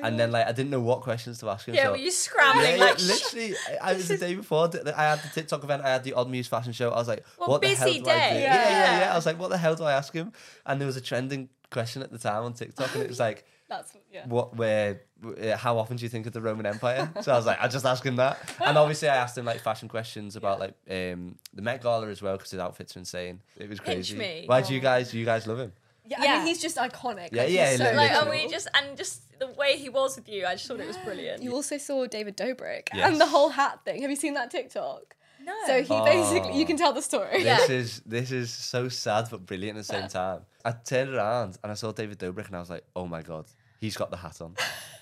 and 0.00 0.16
then 0.18 0.30
like 0.30 0.46
I 0.46 0.52
didn't 0.52 0.70
know 0.70 0.78
what 0.80 1.00
questions 1.00 1.40
to 1.40 1.48
ask 1.50 1.66
him. 1.66 1.74
Yeah, 1.74 1.86
so 1.86 1.90
were 1.90 1.96
you 1.96 2.12
scrambling 2.12 2.78
yeah, 2.78 2.84
like? 2.84 2.98
literally, 3.02 3.54
I, 3.82 3.90
I 3.90 3.94
was 3.94 4.06
the 4.06 4.16
day 4.16 4.34
before. 4.36 4.68
th- 4.68 4.86
I 4.86 5.02
had 5.10 5.20
the 5.22 5.28
TikTok 5.28 5.64
event. 5.64 5.82
I 5.82 5.88
had 5.90 6.04
the 6.04 6.12
Odd 6.12 6.30
Muse 6.30 6.46
fashion 6.46 6.72
show. 6.72 6.90
I 6.90 6.96
was 6.98 7.08
like, 7.08 7.24
Well, 7.38 7.48
"What 7.48 7.62
the 7.62 7.68
hell 7.74 7.86
busy 7.88 8.00
do 8.00 8.10
I 8.10 8.12
do?" 8.12 8.18
day. 8.34 8.42
Yeah. 8.42 8.54
yeah, 8.54 8.70
Yeah. 8.70 9.00
yeah, 9.00 9.12
I 9.12 9.16
was 9.16 9.26
like, 9.26 9.38
"What 9.40 9.50
the 9.50 9.58
hell 9.58 9.74
do 9.74 9.82
I 9.84 9.92
ask 9.94 10.12
him?" 10.12 10.32
And 10.66 10.80
there 10.80 10.86
was 10.86 10.96
a 10.96 11.00
trending 11.00 11.48
question 11.70 12.02
at 12.02 12.12
the 12.12 12.18
time 12.18 12.44
on 12.44 12.52
TikTok, 12.54 12.94
and 12.94 13.02
it 13.02 13.08
was 13.08 13.18
like, 13.28 13.44
That's 13.68 13.92
yeah. 14.10 14.26
what 14.26 14.56
where 14.56 15.02
uh, 15.24 15.56
how 15.56 15.76
often 15.78 15.98
do 15.98 16.04
you 16.04 16.08
think 16.08 16.26
of 16.26 16.32
the 16.32 16.40
Roman 16.40 16.64
Empire? 16.66 17.10
So 17.22 17.32
I 17.32 17.36
was 17.36 17.46
like, 17.46 17.60
I 17.60 17.68
just 17.68 17.84
asked 17.84 18.04
him 18.04 18.16
that, 18.16 18.38
and 18.64 18.78
obviously 18.78 19.08
I 19.08 19.16
asked 19.16 19.36
him 19.36 19.44
like 19.44 19.60
fashion 19.60 19.88
questions 19.88 20.36
about 20.36 20.58
like 20.58 20.74
um 20.90 21.36
the 21.52 21.62
Met 21.62 21.82
Gala 21.82 22.08
as 22.08 22.22
well 22.22 22.36
because 22.36 22.50
his 22.50 22.60
outfits 22.60 22.96
are 22.96 23.00
insane. 23.00 23.40
It 23.56 23.68
was 23.68 23.80
crazy. 23.80 24.16
me. 24.16 24.44
Why 24.46 24.62
do 24.62 24.72
you 24.74 24.80
guys 24.80 25.12
you 25.12 25.24
guys 25.24 25.46
love 25.46 25.58
him? 25.58 25.72
Yeah, 26.06 26.16
I 26.20 26.38
mean, 26.38 26.46
he's 26.46 26.62
just 26.62 26.78
iconic. 26.78 27.28
Yeah, 27.32 27.42
like, 27.42 27.52
yeah, 27.52 27.76
so 27.76 27.92
Like, 27.94 28.12
and 28.12 28.30
we 28.30 28.48
just 28.48 28.68
and 28.72 28.96
just 28.96 29.38
the 29.38 29.48
way 29.48 29.76
he 29.76 29.90
was 29.90 30.16
with 30.16 30.28
you, 30.28 30.46
I 30.46 30.54
just 30.54 30.66
thought 30.66 30.80
it 30.80 30.86
was 30.86 30.96
brilliant. 30.98 31.42
You 31.42 31.54
also 31.54 31.76
saw 31.76 32.06
David 32.06 32.36
Dobrik 32.36 32.88
Yes. 32.94 33.10
and 33.10 33.20
the 33.20 33.26
whole 33.26 33.50
hat 33.50 33.80
thing. 33.84 34.00
Have 34.00 34.10
you 34.10 34.16
seen 34.16 34.34
that 34.34 34.50
TikTok? 34.50 35.16
no. 35.48 35.54
So 35.66 35.82
he 35.82 36.04
basically, 36.04 36.58
you 36.58 36.66
can 36.66 36.76
tell 36.76 36.92
the 36.92 37.02
story. 37.02 37.44
Yeah. 37.44 37.58
This 37.58 37.70
is 37.70 38.02
this 38.06 38.30
is 38.32 38.52
so 38.52 38.88
sad 38.88 39.28
but 39.30 39.46
brilliant 39.46 39.78
at 39.78 39.86
the 39.86 39.92
same 39.92 40.08
time. 40.08 40.40
I 40.64 40.72
turned 40.72 41.14
around 41.14 41.58
and 41.62 41.72
I 41.72 41.74
saw 41.74 41.92
David 41.92 42.18
Dobrik 42.18 42.46
and 42.46 42.56
I 42.56 42.60
was 42.60 42.70
like, 42.70 42.84
oh 42.94 43.06
my 43.06 43.22
god, 43.22 43.46
he's 43.78 43.96
got 43.96 44.10
the 44.10 44.16
hat 44.16 44.40
on, 44.40 44.54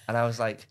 and 0.08 0.16
I 0.16 0.26
was 0.26 0.38
like, 0.38 0.68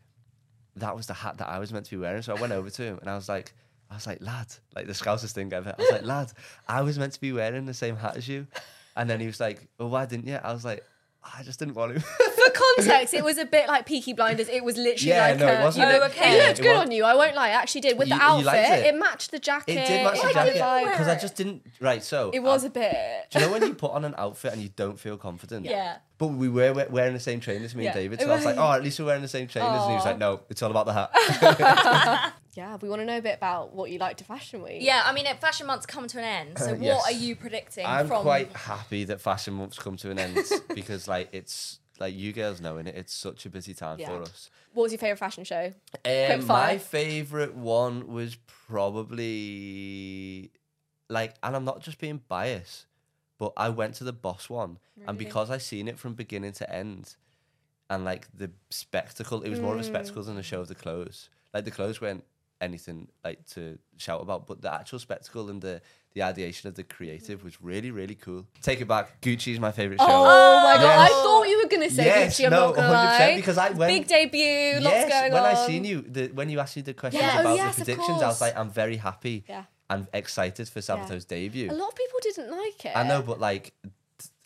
that 0.77 0.95
was 0.95 1.07
the 1.07 1.13
hat 1.13 1.37
that 1.37 1.49
I 1.49 1.59
was 1.59 1.71
meant 1.71 1.85
to 1.85 1.91
be 1.91 1.97
wearing. 1.97 2.21
So 2.21 2.35
I 2.35 2.39
went 2.39 2.53
over 2.53 2.69
to 2.69 2.81
him 2.83 2.97
and 2.99 3.09
I 3.09 3.15
was 3.15 3.29
like. 3.29 3.53
I 3.87 3.93
was 3.93 4.07
like, 4.07 4.19
lad, 4.19 4.47
like 4.75 4.87
the 4.87 4.93
scousest 4.93 5.33
thing 5.33 5.53
ever. 5.53 5.75
I 5.77 5.79
was 5.79 5.91
like, 5.91 6.03
lad, 6.03 6.31
I 6.67 6.81
was 6.81 6.97
meant 6.97 7.13
to 7.13 7.21
be 7.21 7.31
wearing 7.31 7.67
the 7.67 7.73
same 7.73 7.95
hat 7.95 8.17
as 8.17 8.27
you. 8.27 8.47
And 8.95 9.07
then 9.07 9.19
he 9.19 9.27
was 9.27 9.39
like, 9.39 9.67
well, 9.77 9.89
why 9.89 10.07
didn't 10.07 10.27
you? 10.27 10.39
I 10.43 10.53
was 10.53 10.65
like, 10.65 10.83
I 11.23 11.43
just 11.43 11.59
didn't 11.59 11.75
want 11.75 11.95
to. 11.95 12.03
For 12.45 12.51
context, 12.77 13.13
it 13.13 13.23
was 13.23 13.37
a 13.37 13.45
bit 13.45 13.67
like 13.67 13.85
Peaky 13.85 14.13
Blinders. 14.13 14.47
It 14.49 14.63
was 14.63 14.77
literally 14.77 15.09
Yeah, 15.09 15.27
like 15.27 15.39
no, 15.39 15.47
it 15.47 15.59
a, 15.59 15.63
wasn't 15.63 15.87
you 15.87 15.93
know, 15.93 16.01
a- 16.03 16.05
okay. 16.07 16.33
It 16.33 16.37
Yeah, 16.41 16.47
looked 16.47 16.59
it 16.59 16.63
good 16.63 16.75
on 16.75 16.91
you. 16.91 17.03
I 17.03 17.15
won't 17.15 17.35
lie. 17.35 17.47
I 17.49 17.51
actually 17.51 17.81
did 17.81 17.97
with 17.97 18.07
You- 18.07 18.15
the 18.15 18.21
you 18.21 18.27
outfit. 18.29 18.45
liked 18.45 18.69
it? 18.71 18.85
it. 18.87 18.95
matched 18.97 19.31
the 19.31 19.39
jacket. 19.39 19.71
it 19.73 19.87
did 19.87 20.03
match 20.03 20.21
the 20.21 20.33
jacket 20.33 20.53
because 20.91 21.07
I 21.07 21.15
just 21.17 21.35
didn't. 21.35 21.65
Right, 21.79 22.03
so 22.03 22.31
It 22.33 22.39
was 22.41 22.63
I- 22.63 22.67
a 22.67 22.69
bit. 22.69 22.95
Do 23.31 23.39
you 23.39 23.45
know 23.45 23.51
when 23.51 23.61
you 23.63 23.73
put 23.85 23.91
on 23.91 24.05
an 24.05 24.15
outfit 24.17 24.53
and 24.53 24.61
you 24.61 24.69
don't 24.75 24.99
feel 24.99 25.17
confident? 25.17 25.65
Yeah. 25.65 25.97
But 26.17 26.27
we 26.27 26.47
were 26.47 26.73
wearing 26.89 27.13
the 27.13 27.19
same 27.19 27.41
trainers, 27.41 27.75
me 27.75 27.83
Yeah. 27.83 27.89
and 27.91 27.99
David. 27.99 28.21
So 28.21 28.31
I 28.31 28.35
was 28.35 28.45
like, 28.45 28.55
oh, 28.59 28.71
at 28.71 28.81
least 28.83 28.99
we're 28.99 29.05
wearing 29.07 29.21
the 29.21 29.27
same 29.27 29.47
trainers. 29.47 29.81
And 29.81 29.89
he 29.91 29.95
was 29.95 30.05
like, 30.05 30.17
no, 30.17 30.41
it's 30.49 30.61
all 30.63 30.71
about 30.71 30.85
the 30.85 30.93
hat. 30.93 32.33
Yeah, 32.55 32.77
we 32.81 32.87
want 32.87 33.01
to 33.01 33.05
know 33.05 33.17
a 33.17 33.21
bit 33.21 33.35
about 33.35 33.73
what 33.73 33.91
you 33.91 33.99
liked 33.99 34.19
to 34.19 34.23
Fashion 34.23 34.61
Week. 34.61 34.77
Yeah, 34.79 35.01
I 35.03 35.11
mean, 35.11 35.25
Fashion 35.41 35.67
Month's 35.67 35.85
come 35.85 36.07
to 36.07 36.17
an 36.19 36.23
end. 36.23 36.57
So, 36.57 36.67
uh, 36.67 36.69
what 36.75 36.81
Yes. 36.81 37.05
are 37.07 37.11
you 37.11 37.35
predicting 37.35 37.85
I'm 37.85 38.07
from? 38.07 38.21
quite 38.21 38.49
happy 38.53 39.03
that 39.05 39.19
Fashion 39.19 39.55
Month's 39.55 39.77
come 39.77 39.97
to 39.97 40.09
an 40.09 40.17
end 40.19 40.37
because, 40.73 41.05
like, 41.09 41.27
it's 41.33 41.79
like 41.99 42.15
you 42.15 42.33
girls 42.33 42.61
knowing 42.61 42.87
it, 42.87 42.95
it's 42.95 43.13
such 43.13 43.45
a 43.45 43.49
busy 43.49 43.73
time 43.73 43.99
Yeah. 43.99 44.07
for 44.07 44.23
us. 44.23 44.49
What 44.73 44.83
was 44.83 44.91
your 44.91 44.99
favorite 44.99 45.17
fashion 45.17 45.43
show? 45.43 45.73
Um, 46.03 46.47
my 46.47 46.77
favorite 46.77 47.55
one 47.55 48.07
was 48.07 48.35
probably 48.45 50.51
like, 51.09 51.35
and 51.43 51.55
I'm 51.55 51.65
not 51.65 51.81
just 51.81 51.99
being 51.99 52.21
biased, 52.27 52.85
but 53.37 53.53
I 53.57 53.69
went 53.69 53.95
to 53.95 54.03
the 54.03 54.13
boss 54.13 54.49
one, 54.49 54.79
and 55.07 55.17
because 55.17 55.49
I 55.51 55.57
seen 55.57 55.87
it 55.87 55.99
from 55.99 56.13
beginning 56.13 56.53
to 56.53 56.73
end, 56.73 57.15
and 57.89 58.03
like 58.03 58.27
the 58.33 58.51
spectacle, 58.69 59.41
it 59.41 59.49
was 59.49 59.61
more 59.61 59.73
of 59.73 59.79
a 59.79 59.83
Mm. 59.83 59.87
spectacle 59.87 60.23
than 60.23 60.37
a 60.37 60.43
show 60.43 60.61
of 60.61 60.67
the 60.67 60.75
clothes. 60.75 61.29
Like 61.53 61.65
the 61.65 61.71
clothes 61.71 62.01
weren't 62.01 62.23
anything 62.61 63.07
like 63.23 63.45
to 63.47 63.77
shout 63.97 64.21
about, 64.21 64.47
but 64.47 64.61
the 64.61 64.73
actual 64.73 64.99
spectacle 64.99 65.49
and 65.49 65.61
the 65.61 65.81
the 66.13 66.23
ideation 66.23 66.69
of 66.69 66.75
the 66.75 66.83
creative 66.83 67.43
was 67.43 67.61
really 67.61 67.91
really 67.91 68.15
cool. 68.15 68.45
Take 68.61 68.79
it 68.81 68.87
back, 68.87 69.21
Gucci's 69.21 69.59
my 69.59 69.71
favorite 69.71 69.99
show. 69.99 70.05
Oh 70.07 70.61
my 70.63 70.75
god! 70.81 70.99
I 70.99 71.07
thought 71.09 71.43
you 71.43 71.61
were 71.61 71.69
gonna 71.69 71.89
say 71.89 72.05
Yes, 72.05 72.39
Gucci. 72.39 72.45
I'm 72.45 72.51
no, 72.51 72.67
not 72.67 72.75
gonna 72.75 72.87
100%, 72.87 72.93
lie. 73.19 73.35
because 73.35 73.57
I 73.57 73.69
went- 73.71 73.91
big 73.91 74.07
debut, 74.07 74.79
lots 74.81 74.95
yes, 74.95 75.09
going 75.11 75.33
when 75.33 75.43
on. 75.43 75.55
I 75.55 75.67
seen 75.67 75.83
you, 75.83 76.01
the, 76.01 76.27
when 76.29 76.49
you 76.49 76.59
asked 76.59 76.75
me 76.77 76.81
the 76.83 76.93
questions 76.93 77.21
Yeah, 77.23 77.37
oh 77.37 77.41
about 77.41 77.55
yes, 77.57 77.75
the 77.75 77.83
predictions, 77.85 78.21
I 78.21 78.27
was 78.27 78.39
like, 78.41 78.57
I'm 78.57 78.69
very 78.69 78.95
happy 78.97 79.43
Yeah. 79.49 79.65
and 79.89 80.07
excited 80.13 80.69
for 80.69 80.79
Sabato's 80.79 81.25
debut. 81.25 81.69
A 81.69 81.73
lot 81.73 81.89
of 81.89 81.95
people 81.95 82.19
didn't 82.21 82.51
like 82.51 82.85
it. 82.85 82.95
I 82.95 83.03
know, 83.03 83.21
but 83.21 83.39
like, 83.39 83.73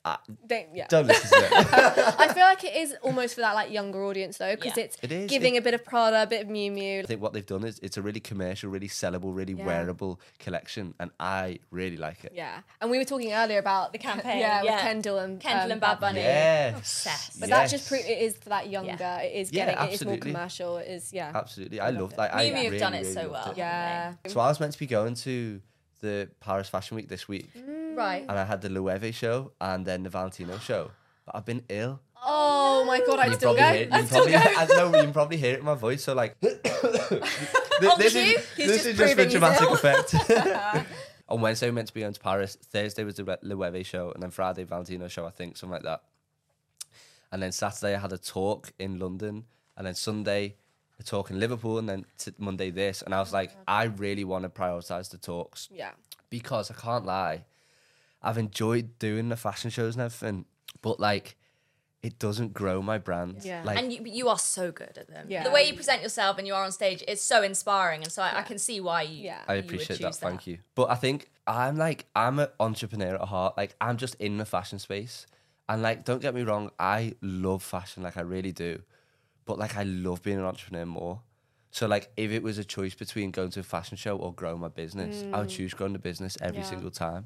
I, 0.05 0.17
They, 0.47 0.67
yeah. 0.73 0.87
don't 0.87 1.07
listen 1.07 1.27
to 1.39 1.45
it. 1.45 1.51
I 2.19 2.33
feel 2.33 2.43
like 2.43 2.63
it 2.63 2.73
is 2.75 2.95
almost 3.01 3.35
for 3.35 3.41
that 3.41 3.53
like 3.53 3.69
younger 3.71 4.03
audience 4.05 4.37
though, 4.37 4.55
because 4.55 4.77
Yeah. 4.77 4.83
it's 4.85 4.97
It 5.01 5.11
is, 5.11 5.29
giving 5.29 5.55
it- 5.55 5.59
a 5.59 5.61
bit 5.61 5.73
of 5.73 5.83
Prada, 5.83 6.23
a 6.23 6.25
bit 6.25 6.41
of 6.43 6.47
Miu 6.47 6.71
Miu. 6.71 7.03
I 7.03 7.05
think 7.05 7.21
what 7.21 7.33
they've 7.33 7.45
done 7.45 7.65
is 7.65 7.79
it's 7.83 7.97
a 7.97 8.01
really 8.01 8.21
commercial, 8.21 8.69
really 8.69 8.87
sellable, 8.87 9.35
really 9.35 9.53
Yeah. 9.53 9.65
wearable 9.65 10.21
collection, 10.39 10.93
and 11.01 11.11
I 11.19 11.59
really 11.69 11.97
like 11.97 12.23
it. 12.23 12.31
Yeah, 12.33 12.61
and 12.79 12.89
we 12.89 12.97
were 12.97 13.03
talking 13.03 13.33
earlier 13.33 13.59
about 13.59 13.91
The 13.91 13.97
campaign, 13.99 14.39
Yeah, 14.39 14.61
with 14.61 14.71
yeah. 14.71 14.81
Kendall 14.81 15.17
and 15.17 15.39
Kendall 15.41 15.65
um, 15.65 15.71
and 15.73 15.81
Bad 15.81 15.99
Bunny. 15.99 16.19
Yes. 16.21 16.77
Obsessed. 16.77 17.39
But 17.41 17.49
that 17.49 17.69
just 17.69 17.87
proves 17.89 18.05
it 18.05 18.19
is 18.19 18.37
for 18.37 18.49
that 18.49 18.69
younger. 18.69 19.19
It 19.21 19.33
is 19.35 19.51
Yeah, 19.51 19.65
getting. 19.65 19.89
it 19.89 19.93
is 19.95 20.05
more 20.05 20.17
commercial. 20.17 20.77
It 20.77 20.87
is 20.87 21.11
yeah. 21.11 21.31
Absolutely, 21.35 21.81
I 21.81 21.89
love 21.89 22.17
like 22.17 22.33
I 22.33 22.49
Miu 22.49 22.53
Miu 22.55 22.71
have 22.71 22.79
done 22.79 22.93
it 22.93 23.01
really 23.01 23.13
so 23.13 23.29
well. 23.31 23.51
it. 23.51 23.57
Yeah. 23.57 24.13
So 24.27 24.39
I 24.39 24.47
was 24.47 24.59
meant 24.61 24.71
to 24.73 24.79
be 24.79 24.87
going 24.87 25.15
to 25.15 25.61
the 25.99 26.29
Paris 26.39 26.69
Fashion 26.69 26.95
Week 26.95 27.07
this 27.09 27.27
week, 27.27 27.49
mm. 27.55 27.95
Right. 27.95 28.25
and 28.27 28.31
I 28.37 28.45
had 28.45 28.61
the 28.61 28.69
Loewe 28.69 29.11
show 29.13 29.51
and 29.59 29.85
then 29.85 30.03
the 30.03 30.09
Valentino 30.09 30.57
show, 30.59 30.91
but 31.25 31.35
I've 31.35 31.45
been 31.45 31.63
ill. 31.69 31.99
Oh 32.23 32.83
my 32.85 32.99
god! 33.05 33.19
I'd 33.19 33.29
you 33.31 33.35
still 33.35 33.53
go. 33.53 33.59
probably 33.59 33.77
hear, 33.77 33.87
you 33.87 33.93
I'd 33.93 34.05
still 34.07 34.25
probably, 34.25 34.33
go. 34.33 34.59
I 34.59 34.65
know 34.65 34.97
you 34.97 35.03
can 35.03 35.13
probably 35.13 35.37
hear 35.37 35.53
it 35.53 35.59
in 35.59 35.65
my 35.65 35.75
voice. 35.75 36.03
So 36.03 36.13
like, 36.13 36.35
oh, 36.43 36.49
this, 37.79 37.95
this 37.97 38.13
cue, 38.13 38.21
is 38.21 38.49
he's 38.57 38.67
this 38.67 38.67
just 38.67 38.85
is 38.87 38.97
just 38.97 39.15
for 39.15 39.25
dramatic 39.25 39.61
ill. 39.61 39.73
effect. 39.73 40.15
On 41.29 41.39
Wednesday 41.41 41.67
we 41.67 41.71
meant 41.73 41.87
to 41.87 41.93
be 41.93 42.01
going 42.01 42.13
to 42.13 42.19
Paris. 42.19 42.57
Thursday 42.61 43.03
was 43.03 43.15
the 43.15 43.23
Le- 43.23 43.37
Loewe 43.43 43.83
show, 43.85 44.11
and 44.11 44.21
then 44.21 44.31
Friday 44.31 44.63
Valentino 44.63 45.07
show. 45.07 45.25
I 45.25 45.29
think 45.29 45.57
something 45.57 45.73
like 45.73 45.83
that. 45.83 46.01
And 47.31 47.41
then 47.41 47.51
Saturday 47.51 47.95
I 47.95 47.99
had 47.99 48.11
a 48.11 48.17
talk 48.17 48.73
in 48.79 48.99
London, 48.99 49.45
and 49.77 49.85
then 49.85 49.93
Sunday 49.93 50.55
a 50.99 51.03
talk 51.03 51.29
in 51.31 51.39
Liverpool, 51.39 51.77
and 51.77 51.87
then 51.87 52.05
t- 52.17 52.31
Monday 52.37 52.69
this. 52.71 53.01
And 53.01 53.13
I 53.15 53.19
was 53.19 53.31
like, 53.33 53.51
I 53.67 53.83
really 53.85 54.23
want 54.23 54.43
to 54.43 54.49
prioritize 54.49 55.09
the 55.09 55.17
talks 55.17 55.69
Yeah. 55.71 55.91
because 56.29 56.69
I 56.69 56.73
can't 56.75 57.05
lie, 57.05 57.45
I've 58.21 58.37
enjoyed 58.37 58.99
doing 58.99 59.29
the 59.29 59.37
fashion 59.37 59.69
shows 59.69 59.95
and 59.95 60.03
everything, 60.03 60.45
but 60.81 60.99
like, 60.99 61.37
it 62.01 62.17
doesn't 62.17 62.53
grow 62.53 62.81
my 62.81 62.97
brand. 62.97 63.41
Yeah. 63.43 63.61
Like, 63.65 63.77
and 63.77 63.91
you, 63.91 64.01
you 64.05 64.29
are 64.29 64.37
so 64.39 64.71
good 64.71 64.97
at 64.97 65.09
them. 65.09 65.27
Yeah. 65.29 65.43
The 65.43 65.51
way 65.51 65.63
you 65.67 65.73
present 65.73 66.01
yourself 66.01 66.37
and 66.37 66.47
you 66.47 66.53
are 66.53 66.63
on 66.63 66.71
stage 66.71 67.03
is 67.07 67.21
so 67.21 67.43
inspiring, 67.43 68.03
and 68.03 68.11
so 68.11 68.21
I, 68.21 68.39
I 68.39 68.41
can 68.43 68.57
see 68.57 68.79
why 68.79 69.01
you. 69.01 69.23
Yeah. 69.25 69.39
I 69.47 69.55
you 69.55 69.57
would 69.57 69.65
appreciate 69.65 69.99
that. 69.99 70.07
choose 70.07 70.17
Thank 70.17 70.47
you. 70.47 70.59
But 70.75 70.89
I 70.91 70.95
think 70.95 71.29
I'm 71.45 71.75
like 71.77 72.05
I'm 72.15 72.39
an 72.39 72.47
entrepreneur 72.59 73.15
at 73.15 73.21
heart. 73.27 73.57
Like 73.57 73.75
I'm 73.81 73.97
just 73.97 74.15
in 74.15 74.37
the 74.37 74.45
fashion 74.45 74.79
space, 74.79 75.25
and 75.67 75.81
like 75.81 76.05
don't 76.05 76.21
get 76.21 76.33
me 76.33 76.43
wrong, 76.43 76.71
I 76.79 77.15
love 77.21 77.63
fashion. 77.63 78.01
Like 78.03 78.15
I 78.15 78.21
really 78.21 78.53
do, 78.53 78.81
but 79.49 79.57
like 79.57 79.75
I 79.77 79.81
love 79.83 80.21
being 80.21 80.37
an 80.37 80.45
entrepreneur 80.45 80.85
more. 80.85 81.21
So 81.71 81.87
like 81.87 82.11
if 82.15 82.29
it 82.31 82.43
was 82.43 82.59
a 82.59 82.63
choice 82.63 82.93
between 82.93 83.31
going 83.31 83.49
to 83.49 83.61
a 83.61 83.63
fashion 83.63 83.97
show 83.97 84.15
or 84.15 84.31
growing 84.31 84.59
my 84.59 84.67
business, 84.67 85.23
I 85.33 85.39
would 85.39 85.49
choose 85.49 85.73
growing 85.73 85.93
the 85.93 85.99
business 85.99 86.37
every 86.39 86.61
Mm. 86.61 86.65
Yeah. 86.65 86.69
single 86.69 86.91
time. 86.91 87.25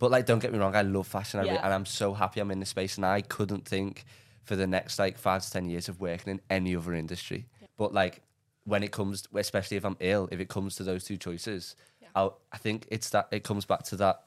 But 0.00 0.10
like 0.10 0.26
don't 0.26 0.40
get 0.40 0.52
me 0.52 0.58
wrong, 0.58 0.74
I 0.74 0.82
love 0.82 1.06
fashion, 1.06 1.38
I 1.38 1.44
re- 1.44 1.48
Yeah. 1.50 1.64
and 1.64 1.72
I'm 1.72 1.86
so 1.86 2.12
happy 2.12 2.40
I'm 2.40 2.50
in 2.50 2.58
this 2.58 2.70
space, 2.70 2.96
and 2.96 3.06
I 3.06 3.20
couldn't 3.20 3.68
think 3.68 4.04
for 4.42 4.56
the 4.56 4.66
next 4.66 4.98
like 4.98 5.16
five 5.16 5.42
to 5.44 5.50
ten 5.56 5.70
years 5.70 5.88
of 5.88 6.00
working 6.00 6.32
in 6.34 6.40
any 6.50 6.74
other 6.74 6.92
industry. 6.92 7.46
But 7.76 7.94
like 7.94 8.22
when 8.64 8.82
it 8.82 8.90
comes, 8.90 9.28
especially 9.32 9.76
if 9.76 9.84
I'm 9.84 9.96
ill, 10.00 10.28
if 10.32 10.40
it 10.40 10.48
comes 10.48 10.74
to 10.76 10.82
those 10.82 11.04
two 11.04 11.16
choices, 11.16 11.76
I'll, 12.16 12.40
I 12.52 12.58
think 12.58 12.86
it's 12.90 13.10
that 13.10 13.28
it 13.30 13.44
comes 13.44 13.64
back 13.64 13.84
to 13.90 13.96
that. 14.02 14.24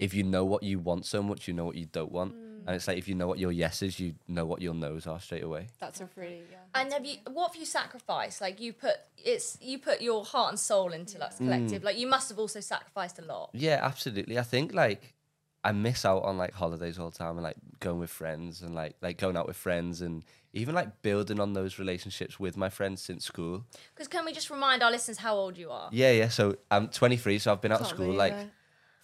If 0.00 0.12
you 0.12 0.24
know 0.24 0.44
what 0.44 0.64
you 0.64 0.80
want 0.80 1.06
so 1.06 1.22
much, 1.22 1.46
you 1.46 1.54
know 1.54 1.64
what 1.64 1.76
you 1.76 1.86
don't 1.86 2.10
want, 2.10 2.34
Mm. 2.34 2.53
And 2.66 2.76
it's 2.76 2.88
like 2.88 2.98
if 2.98 3.08
you 3.08 3.14
know 3.14 3.26
what 3.26 3.38
your 3.38 3.52
yeses, 3.52 4.00
you 4.00 4.14
know 4.28 4.46
what 4.46 4.62
your 4.62 4.74
nos 4.74 5.06
are 5.06 5.20
straight 5.20 5.42
away. 5.44 5.68
That's 5.80 6.00
a 6.00 6.08
really 6.16 6.42
yeah. 6.50 6.58
And 6.74 6.92
have 6.92 7.04
you? 7.04 7.16
What 7.30 7.48
have 7.48 7.56
you 7.56 7.66
sacrificed? 7.66 8.40
Like 8.40 8.60
you 8.60 8.72
put 8.72 8.94
it's 9.16 9.58
you 9.60 9.78
put 9.78 10.00
your 10.00 10.24
heart 10.24 10.50
and 10.50 10.58
soul 10.58 10.92
into 10.92 11.18
Luxe 11.18 11.36
Mm. 11.36 11.46
Collective. 11.46 11.84
Like 11.84 11.98
you 11.98 12.06
must 12.06 12.28
have 12.30 12.38
also 12.38 12.60
sacrificed 12.60 13.18
a 13.18 13.22
lot. 13.24 13.50
Yeah, 13.52 13.80
absolutely. 13.82 14.38
I 14.38 14.42
think 14.42 14.72
like 14.72 15.14
I 15.62 15.72
miss 15.72 16.04
out 16.04 16.22
on 16.24 16.36
like 16.38 16.52
holidays 16.52 16.98
all 16.98 17.10
the 17.10 17.16
time 17.18 17.36
and 17.36 17.42
like 17.42 17.56
going 17.80 17.98
with 17.98 18.10
friends 18.10 18.62
and 18.62 18.74
like 18.74 18.96
like 19.02 19.18
going 19.18 19.36
out 19.36 19.46
with 19.46 19.56
friends 19.56 20.00
and 20.00 20.24
even 20.52 20.74
like 20.74 21.02
building 21.02 21.40
on 21.40 21.52
those 21.52 21.78
relationships 21.78 22.38
with 22.38 22.56
my 22.56 22.68
friends 22.68 23.02
since 23.02 23.24
school. 23.24 23.64
Because 23.94 24.08
can 24.08 24.24
we 24.24 24.32
just 24.32 24.50
remind 24.50 24.82
our 24.82 24.90
listeners 24.90 25.18
how 25.18 25.34
old 25.36 25.58
you 25.58 25.70
are? 25.70 25.88
Yeah, 25.92 26.12
yeah. 26.12 26.28
So 26.28 26.56
I'm 26.70 26.88
23, 26.88 27.38
so 27.40 27.50
I've 27.52 27.60
been 27.60 27.72
out 27.72 27.80
of 27.80 27.86
Can't 27.88 27.96
school 27.98 28.12
like 28.14 28.32
it. 28.32 28.48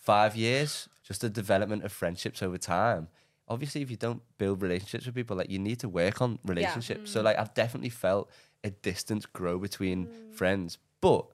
five 0.01 0.37
years. 0.37 0.89
Just 1.03 1.23
the 1.23 1.29
development 1.29 1.83
of 1.83 1.91
friendships 1.91 2.41
over 2.41 2.57
time. 2.57 3.09
Obviously, 3.51 3.83
if 3.83 3.91
you 3.91 3.97
don't 3.97 4.23
build 4.39 4.63
relationships 4.63 5.05
with 5.05 5.15
people, 5.15 5.37
like 5.37 5.51
you 5.51 5.59
need 5.59 5.81
to 5.81 5.89
work 5.89 6.23
on 6.23 6.39
relationships. 6.45 7.11
So 7.11 7.21
like 7.21 7.39
I've 7.39 7.53
definitely 7.53 7.91
felt 7.91 8.31
a 8.65 8.71
distance 8.71 9.27
grow 9.27 9.59
between 9.59 10.09
friends, 10.33 10.79
but 11.01 11.27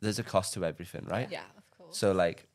there's 0.00 0.18
a 0.18 0.22
cost 0.22 0.54
to 0.54 0.64
everything, 0.64 1.04
right? 1.06 1.28
Yeah, 1.30 1.42
of 1.56 1.70
course. 1.76 1.98
So 1.98 2.12
like 2.12 2.46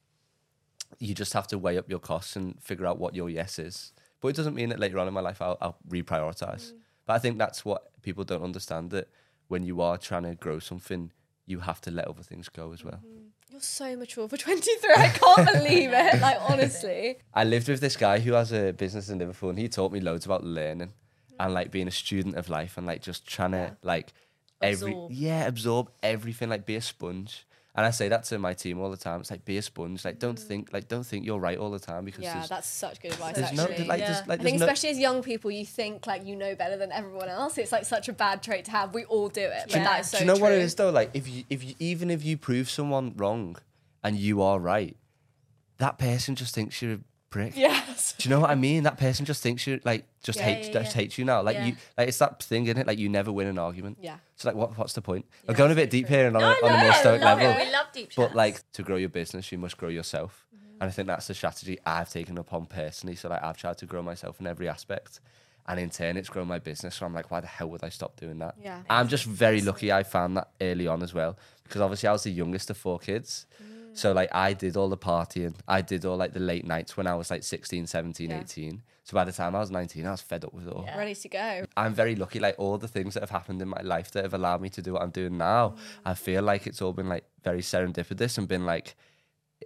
you 1.00 1.14
just 1.14 1.34
have 1.34 1.48
to 1.48 1.58
weigh 1.58 1.78
up 1.78 1.90
your 1.90 2.00
costs 2.00 2.36
and 2.36 2.62
figure 2.62 2.86
out 2.86 2.98
what 2.98 3.16
your 3.16 3.30
yes 3.30 3.60
is. 3.60 3.94
But 4.22 4.30
it 4.30 4.36
doesn't 4.36 4.56
mean 4.56 4.70
that 4.70 4.80
later 4.80 5.00
on 5.00 5.08
in 5.08 5.14
my 5.14 5.22
life 5.22 5.42
I'll, 5.42 5.58
I'll 5.62 5.78
reprioritize. 5.88 6.72
Mm. 6.72 6.78
But 7.06 7.14
I 7.14 7.20
think 7.20 7.38
that's 7.38 7.64
what 7.64 8.02
people 8.02 8.24
don't 8.24 8.44
understand 8.44 8.90
that 8.92 9.10
when 9.50 9.64
you 9.64 9.82
are 9.82 9.98
trying 9.98 10.24
to 10.24 10.36
grow 10.36 10.60
something, 10.60 11.12
you 11.46 11.60
have 11.60 11.82
to 11.82 11.92
let 11.92 12.08
other 12.08 12.24
things 12.24 12.50
go 12.50 12.72
as 12.72 12.84
well. 12.84 13.02
Mm-hmm. 13.06 13.23
You're 13.54 13.62
so 13.62 13.96
mature 13.96 14.28
for 14.28 14.36
23. 14.50 14.94
I 14.98 15.10
can't 15.10 15.54
believe 15.54 15.92
it. 15.94 16.20
Like, 16.20 16.38
honestly. 16.50 17.18
I 17.36 17.44
lived 17.44 17.70
with 17.70 17.82
this 17.82 17.96
guy 17.96 18.18
who 18.18 18.34
has 18.34 18.52
a 18.52 18.72
business 18.74 19.10
in 19.10 19.20
Liverpool 19.20 19.52
and 19.52 19.60
he 19.60 19.70
taught 19.70 19.92
me 19.92 20.00
loads 20.00 20.26
about 20.26 20.44
learning 20.44 20.92
and 21.40 21.54
like 21.54 21.70
being 21.70 21.88
a 21.88 21.92
student 21.92 22.36
of 22.36 22.50
life 22.50 22.80
and 22.80 22.88
like 22.88 23.04
just 23.04 23.28
trying 23.28 23.52
to 23.52 23.78
like 23.84 24.12
every 24.60 24.94
Absorb. 24.94 25.12
yeah 25.12 25.46
absorb 25.46 25.92
everything 26.02 26.50
like 26.50 26.66
be 26.66 26.76
a 26.76 26.82
sponge 26.82 27.46
and 27.76 27.86
I 27.86 27.90
say 27.90 28.08
that 28.10 28.24
to 28.26 28.38
my 28.38 28.54
team 28.54 28.80
all 28.80 28.90
the 28.92 28.98
time 28.98 29.22
it's 29.22 29.32
like 29.32 29.46
be 29.46 29.58
a 29.58 29.62
sponge 29.62 30.06
like 30.06 30.20
don't 30.20 30.38
mm. 30.38 30.48
think 30.48 30.72
like 30.72 30.88
don't 30.88 31.06
think 31.06 31.26
you're 31.26 31.40
right 31.40 31.58
all 31.58 31.72
the 31.72 31.80
time 31.80 32.06
because 32.06 32.24
Yeah, 32.24 32.46
that's 32.48 32.68
such 32.68 33.02
good 33.02 33.14
advice, 33.14 33.36
there's 33.36 33.52
no 33.54 33.64
actually. 33.64 33.86
like, 33.86 34.00
Yeah. 34.00 34.14
there's, 34.14 34.28
like 34.28 34.40
I 34.40 34.44
think 34.44 34.60
no, 34.60 34.66
especially 34.66 34.90
as 34.90 35.00
young 35.00 35.24
people, 35.24 35.50
you 35.52 35.66
think 35.66 36.06
like 36.06 36.26
you 36.26 36.36
know 36.36 36.56
better 36.56 36.78
than 36.78 36.92
everyone 36.92 37.30
else. 37.30 37.58
It's 37.58 37.72
like 37.72 37.86
such 37.86 38.10
a 38.10 38.14
bad 38.14 38.44
trait 38.44 38.66
to 38.66 38.72
have. 38.72 38.94
We 38.94 39.06
all 39.06 39.30
do 39.30 39.42
it, 39.42 39.64
but 39.68 39.78
Yeah. 39.78 39.84
that 39.84 40.00
is 40.02 40.10
so 40.10 40.20
do 40.20 40.24
you 40.24 40.28
know 40.28 40.38
what 40.38 40.52
it 40.52 40.60
is 40.60 40.76
though 40.76 40.90
like 40.90 41.12
if 41.14 41.28
you 41.28 41.44
if 41.50 41.64
you 41.64 41.74
even 41.80 42.10
if 42.10 42.24
you 42.24 42.38
prove 42.38 42.70
someone 42.70 43.14
wrong 43.16 43.58
and 44.04 44.18
you 44.18 44.42
are 44.42 44.60
right 44.60 44.96
that 45.78 45.98
person 45.98 46.36
just 46.36 46.54
thinks 46.54 46.82
you're 46.82 46.94
a 46.94 47.00
prick 47.34 47.54
Yes. 47.58 48.14
Do 48.18 48.28
you 48.30 48.36
know 48.36 48.42
what 48.42 48.50
I 48.52 48.56
mean? 48.56 48.84
That 48.84 48.98
person 48.98 49.26
just 49.26 49.42
thinks 49.44 49.66
you 49.68 49.80
like 49.84 50.06
just 50.28 50.38
Yeah, 50.40 50.46
hates 50.46 50.68
yeah, 50.68 50.74
just 50.84 50.94
hates 50.94 51.18
you 51.18 51.26
now. 51.26 51.42
Like 51.42 51.56
Yeah. 51.58 51.66
you 51.68 51.76
like 51.98 52.08
it's 52.10 52.20
that 52.20 52.42
thing 52.44 52.68
in 52.68 52.78
it. 52.78 52.86
Like 52.88 53.00
you 53.00 53.10
never 53.10 53.32
win 53.32 53.48
an 53.48 53.58
argument. 53.58 53.98
Yeah. 54.02 54.18
So 54.38 54.48
like 54.50 54.56
what 54.56 54.78
what's 54.78 54.94
the 54.94 55.02
point? 55.02 55.26
I'm 55.48 55.56
going 55.56 55.72
a 55.72 55.76
bit 55.76 55.90
deep 55.90 56.08
here 56.08 56.28
and 56.28 56.36
on, 56.38 56.42
No, 56.42 56.50
a, 56.50 56.66
on 56.66 56.72
no, 56.72 56.78
a 56.80 56.84
more 56.84 56.94
stoic 56.94 57.22
level. 57.22 57.48
it. 57.50 57.66
We 57.66 57.72
love 57.72 57.88
deep 57.94 58.10
But 58.16 58.36
like 58.36 58.56
to 58.74 58.84
grow 58.84 58.96
your 58.98 59.10
business, 59.10 59.52
you 59.52 59.58
must 59.58 59.78
grow 59.78 59.90
yourself. 59.90 60.46
Mm-hmm. 60.56 60.82
And 60.82 60.88
I 60.90 60.92
think 60.92 61.08
that's 61.08 61.28
the 61.28 61.34
strategy 61.34 61.80
I've 61.86 62.10
taken 62.12 62.38
upon 62.38 62.66
personally. 62.68 63.16
So 63.16 63.30
like 63.30 63.44
I've 63.44 63.58
tried 63.58 63.78
to 63.80 63.86
grow 63.86 64.02
myself 64.04 64.40
in 64.40 64.48
every 64.48 64.70
aspect. 64.70 65.20
And 65.66 65.80
in 65.80 65.90
turn, 65.90 66.18
it's 66.18 66.28
grown 66.28 66.48
my 66.50 66.60
business. 66.60 66.96
So 66.96 67.06
I'm 67.06 67.14
like, 67.14 67.32
why 67.32 67.40
the 67.40 67.48
hell 67.48 67.70
would 67.70 67.86
I 67.86 67.90
stop 67.90 68.20
doing 68.20 68.40
that? 68.40 68.56
Yeah. 68.62 68.82
I'm 68.90 69.08
just 69.08 69.24
very 69.24 69.62
lucky 69.62 69.94
I 69.94 70.04
found 70.04 70.36
that 70.36 70.50
early 70.60 70.88
on 70.88 71.02
as 71.02 71.14
well. 71.14 71.38
Because 71.64 71.80
obviously 71.80 72.10
I 72.10 72.12
was 72.12 72.24
the 72.24 72.32
youngest 72.32 72.70
of 72.70 72.76
four 72.76 73.00
kids. 73.00 73.46
So 73.94 74.12
like 74.12 74.30
I 74.34 74.54
did 74.54 74.78
all 74.78 74.90
the 74.90 74.98
partying. 74.98 75.56
I 75.68 75.82
did 75.82 76.06
all 76.06 76.18
like 76.18 76.34
the 76.34 76.40
late 76.40 76.66
nights 76.66 76.98
when 76.98 77.08
I 77.08 77.16
was 77.16 77.30
like 77.32 77.44
16, 77.44 77.88
17, 77.88 78.30
Yeah. 78.30 78.40
18. 78.42 78.82
So 79.06 79.16
by 79.16 79.26
the 79.26 79.34
time 79.34 79.56
I 79.56 79.60
was 79.60 79.70
19, 79.70 80.06
I 80.06 80.12
was 80.12 80.22
fed 80.22 80.46
up 80.46 80.54
with 80.54 80.68
it 80.68 80.74
all. 80.74 80.88
Ready 80.98 81.14
to 81.14 81.30
go. 81.30 81.66
I'm 81.76 81.94
very 81.94 82.16
lucky. 82.16 82.40
Like 82.40 82.56
all 82.58 82.78
the 82.78 82.88
things 82.88 83.16
that 83.16 83.20
have 83.20 83.30
happened 83.30 83.62
in 83.62 83.68
my 83.68 83.82
life 83.82 84.12
that 84.12 84.24
have 84.24 84.34
allowed 84.34 84.62
me 84.62 84.70
to 84.70 84.82
do 84.82 84.94
what 84.94 85.02
I'm 85.02 85.10
doing 85.10 85.38
now, 85.38 85.76
I 86.06 86.14
mm. 86.14 86.18
feel 86.18 86.42
like 86.42 86.68
it's 86.68 86.82
all 86.82 86.94
been 86.94 87.10
like 87.10 87.26
very 87.44 87.62
serendipitous 87.62 88.38
and 88.38 88.48
been 88.48 88.66
like 88.66 88.96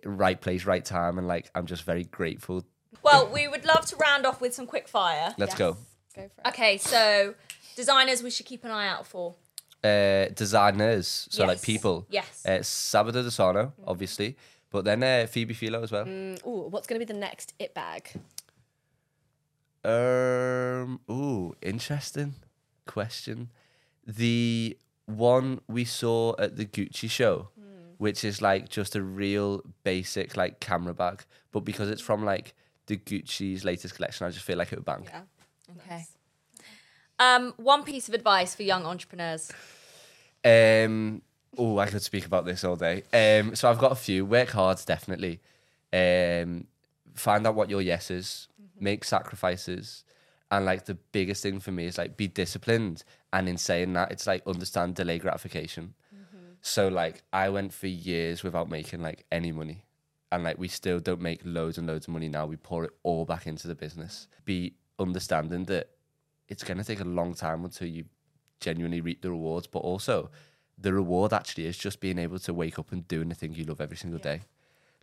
right 0.03 0.39
place, 0.39 0.65
right 0.65 0.83
time, 0.83 1.17
and 1.17 1.27
like 1.27 1.51
I'm 1.53 1.67
just 1.67 1.83
very 1.83 2.03
grateful. 2.05 2.63
well, 3.03 3.27
we 3.27 3.47
would 3.47 3.65
love 3.65 3.85
to 3.87 3.95
round 3.97 4.25
off 4.25 4.41
with 4.41 4.53
some 4.53 4.65
quick 4.65 4.87
fire. 4.87 5.35
Let's 5.37 5.55
go. 5.55 5.77
Go 6.15 6.29
for 6.29 6.41
it. 6.41 6.47
Okay, 6.47 6.77
so 6.77 7.35
designers 7.75 8.23
we 8.23 8.31
should 8.31 8.47
keep 8.47 8.63
an 8.63 8.71
eye 8.71 8.87
out 8.87 9.05
for. 9.05 9.35
Uh, 9.83 10.27
designers, 10.33 11.27
so 11.29 11.45
like 11.45 11.61
people. 11.61 12.07
Yes. 12.09 12.43
Uh, 12.45 12.59
Sabato 12.61 13.23
De 13.23 13.29
Sarno, 13.31 13.73
obviously, 13.85 14.35
but 14.71 14.83
then 14.83 15.03
uh, 15.03 15.27
Phoebe 15.27 15.53
Philo 15.53 15.83
as 15.83 15.91
well. 15.91 16.07
Ooh, 16.07 16.67
what's 16.69 16.87
going 16.87 16.99
to 16.99 17.05
be 17.05 17.13
the 17.13 17.17
next 17.17 17.53
it 17.59 17.73
bag? 17.73 18.09
Um. 19.85 20.99
Ooh, 21.09 21.55
interesting 21.61 22.35
question. 22.85 23.51
The 24.05 24.77
one 25.05 25.61
we 25.67 25.85
saw 25.85 26.35
at 26.39 26.57
the 26.57 26.65
Gucci 26.65 27.09
show, 27.09 27.49
which 27.97 28.23
is 28.23 28.41
like 28.41 28.69
just 28.69 28.95
a 28.95 29.01
real 29.01 29.61
basic 29.83 30.35
like 30.35 30.59
camera 30.59 30.93
bag, 30.93 31.23
but 31.51 31.61
because 31.61 31.89
it's 31.89 32.01
from 32.01 32.25
like 32.25 32.53
the 32.87 32.97
Gucci's 32.97 33.63
latest 33.63 33.95
collection, 33.95 34.25
I 34.25 34.31
just 34.31 34.43
feel 34.43 34.57
like 34.57 34.71
it 34.73 34.77
would 34.77 34.85
bang. 34.85 35.05
Yeah. 35.05 35.21
Okay. 35.77 36.05
Um, 37.19 37.53
one 37.57 37.83
piece 37.83 38.07
of 38.07 38.13
advice 38.13 38.55
for 38.55 38.63
young 38.63 38.85
entrepreneurs. 38.85 39.51
Um. 40.45 41.21
Oh, 41.57 41.79
I 41.79 41.87
could 41.87 42.03
speak 42.03 42.25
about 42.25 42.45
this 42.45 42.63
all 42.63 42.75
day. 42.75 43.03
Um. 43.13 43.55
So 43.55 43.69
I've 43.69 43.79
got 43.79 43.91
a 43.91 43.95
few. 43.95 44.25
Work 44.25 44.49
hard, 44.49 44.79
definitely. 44.85 45.39
Um. 45.91 46.67
Find 47.15 47.47
out 47.47 47.55
what 47.55 47.69
your 47.69 47.81
yes 47.81 48.11
is. 48.11 48.47
Make 48.79 49.03
sacrifices. 49.03 50.03
And 50.51 50.65
like 50.65 50.85
the 50.85 50.93
biggest 50.93 51.43
thing 51.43 51.59
for 51.59 51.71
me 51.71 51.85
is 51.85 51.97
like 51.97 52.15
be 52.15 52.27
disciplined. 52.27 53.03
And 53.33 53.49
in 53.49 53.57
saying 53.57 53.93
that, 53.93 54.11
it's 54.11 54.27
like 54.27 54.45
understand 54.47 54.95
delay 54.95 55.19
gratification. 55.19 55.95
So 56.61 56.87
like 56.87 57.23
I 57.33 57.49
went 57.49 57.73
for 57.73 57.87
years 57.87 58.43
without 58.43 58.69
making 58.69 59.01
like 59.01 59.25
any 59.31 59.51
money. 59.51 59.85
And 60.31 60.43
like 60.43 60.57
we 60.57 60.67
still 60.67 60.99
don't 60.99 61.21
make 61.21 61.41
loads 61.43 61.77
and 61.77 61.87
loads 61.87 62.07
of 62.07 62.13
money 62.13 62.29
now. 62.29 62.45
We 62.45 62.57
pour 62.57 62.83
it 62.83 62.91
all 63.03 63.25
back 63.25 63.47
into 63.47 63.67
the 63.67 63.75
business. 63.75 64.27
Be 64.45 64.73
understanding 64.99 65.65
that 65.65 65.89
it's 66.47 66.63
gonna 66.63 66.83
take 66.83 66.99
a 67.01 67.05
long 67.05 67.33
time 67.33 67.63
until 67.65 67.87
you 67.87 68.05
genuinely 68.59 69.01
reap 69.01 69.21
the 69.21 69.29
rewards, 69.31 69.67
but 69.67 69.79
also 69.79 70.29
the 70.77 70.93
reward 70.93 71.33
actually 71.33 71.65
is 71.65 71.77
just 71.77 71.99
being 71.99 72.17
able 72.19 72.39
to 72.39 72.53
wake 72.53 72.77
up 72.79 72.91
and 72.91 73.07
doing 73.07 73.29
the 73.29 73.35
thing 73.35 73.53
you 73.53 73.63
love 73.65 73.81
every 73.81 73.97
single 73.97 74.19
day. 74.19 74.41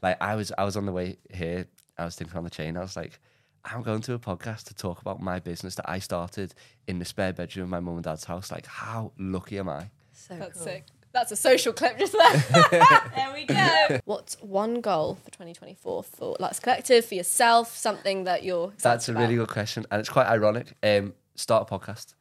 Like 0.02 0.16
I 0.20 0.34
was 0.34 0.52
I 0.56 0.64
was 0.64 0.76
on 0.76 0.86
the 0.86 0.92
way 0.92 1.16
here, 1.32 1.66
I 1.98 2.04
was 2.04 2.14
thinking 2.16 2.36
on 2.36 2.44
the 2.44 2.50
train, 2.50 2.76
I 2.76 2.80
was 2.80 2.96
like, 2.96 3.18
I'm 3.64 3.82
going 3.82 4.02
to 4.02 4.14
a 4.14 4.18
podcast 4.18 4.64
to 4.64 4.74
talk 4.74 5.00
about 5.00 5.20
my 5.22 5.38
business 5.40 5.74
that 5.76 5.88
I 5.88 5.98
started 5.98 6.54
in 6.86 6.98
the 6.98 7.04
spare 7.04 7.32
bedroom 7.32 7.64
of 7.64 7.70
my 7.70 7.80
mum 7.80 7.94
and 7.96 8.04
dad's 8.04 8.24
house. 8.24 8.52
Like, 8.52 8.66
how 8.66 9.12
lucky 9.18 9.58
am 9.58 9.68
I? 9.68 9.90
So 10.12 10.36
That's 10.36 10.54
cool. 10.54 10.62
sick. 10.62 10.86
That's 11.12 11.30
a 11.32 11.36
social 11.36 11.72
clip 11.72 11.96
just 11.98 12.12
there. 12.12 12.70
There 13.14 13.32
we 13.32 13.46
go. 13.46 14.00
What's 14.04 14.34
one 14.42 14.80
goal 14.80 15.14
for 15.24 15.30
2024 15.30 16.02
for 16.02 16.36
Luxe 16.40 16.58
Collective, 16.60 17.04
for 17.04 17.14
yourself, 17.14 17.76
something 17.76 18.24
that 18.24 18.42
you're 18.42 18.72
That's 18.82 19.08
a 19.08 19.12
about? 19.12 19.20
really 19.22 19.36
good 19.36 19.48
question. 19.48 19.86
And 19.92 20.00
it's 20.00 20.08
quite 20.08 20.26
ironic. 20.26 20.74
Um, 20.82 21.14
start 21.36 21.68
a 21.70 21.78
podcast. 21.78 22.14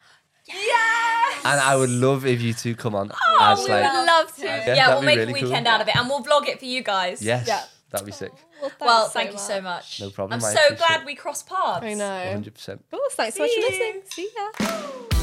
yes. 0.48 1.42
And 1.46 1.60
I 1.60 1.76
would 1.76 1.90
love 1.90 2.26
if 2.26 2.42
you 2.42 2.54
two 2.54 2.76
come 2.76 2.96
on 2.96 3.12
Oh, 3.12 3.38
as 3.42 3.64
we 3.66 3.72
like 3.72 3.84
would 3.84 4.06
love 4.06 4.36
to. 4.38 4.44
Yeah, 4.46 4.74
Yeah, 4.76 4.90
we'll 4.94 5.02
make 5.04 5.18
really 5.18 5.32
a 5.34 5.36
cool. 5.36 5.44
weekend 5.50 5.68
out 5.68 5.82
of 5.82 5.88
it, 5.88 5.96
and 5.96 6.08
we'll 6.08 6.24
vlog 6.24 6.48
it 6.48 6.60
for 6.60 6.66
you 6.66 6.82
guys. 6.84 7.22
Yes. 7.22 7.48
Yeah. 7.48 7.64
That'd 7.92 8.06
be 8.06 8.12
sick. 8.12 8.32
Well, 8.62 8.72
Well, 8.80 9.08
thanks 9.10 9.14
thank 9.14 9.32
you 9.34 9.38
so 9.40 9.62
much. 9.62 10.00
No 10.02 10.10
problem, 10.10 10.40
I'm 10.40 10.46
I 10.46 10.54
so 10.54 10.76
glad 10.76 11.02
it. 11.02 11.06
we 11.06 11.16
crossed 11.16 11.48
paths. 11.48 11.84
I 11.86 11.94
know. 11.94 12.32
hundred 12.32 12.56
percent. 12.56 12.84
Of 12.92 12.92
course, 13.00 13.14
thanks 13.16 13.36
so 13.38 13.44
much 13.44 13.52
for 13.54 13.62
listening. 13.62 14.02
See 14.10 14.30
ya. 14.36 15.10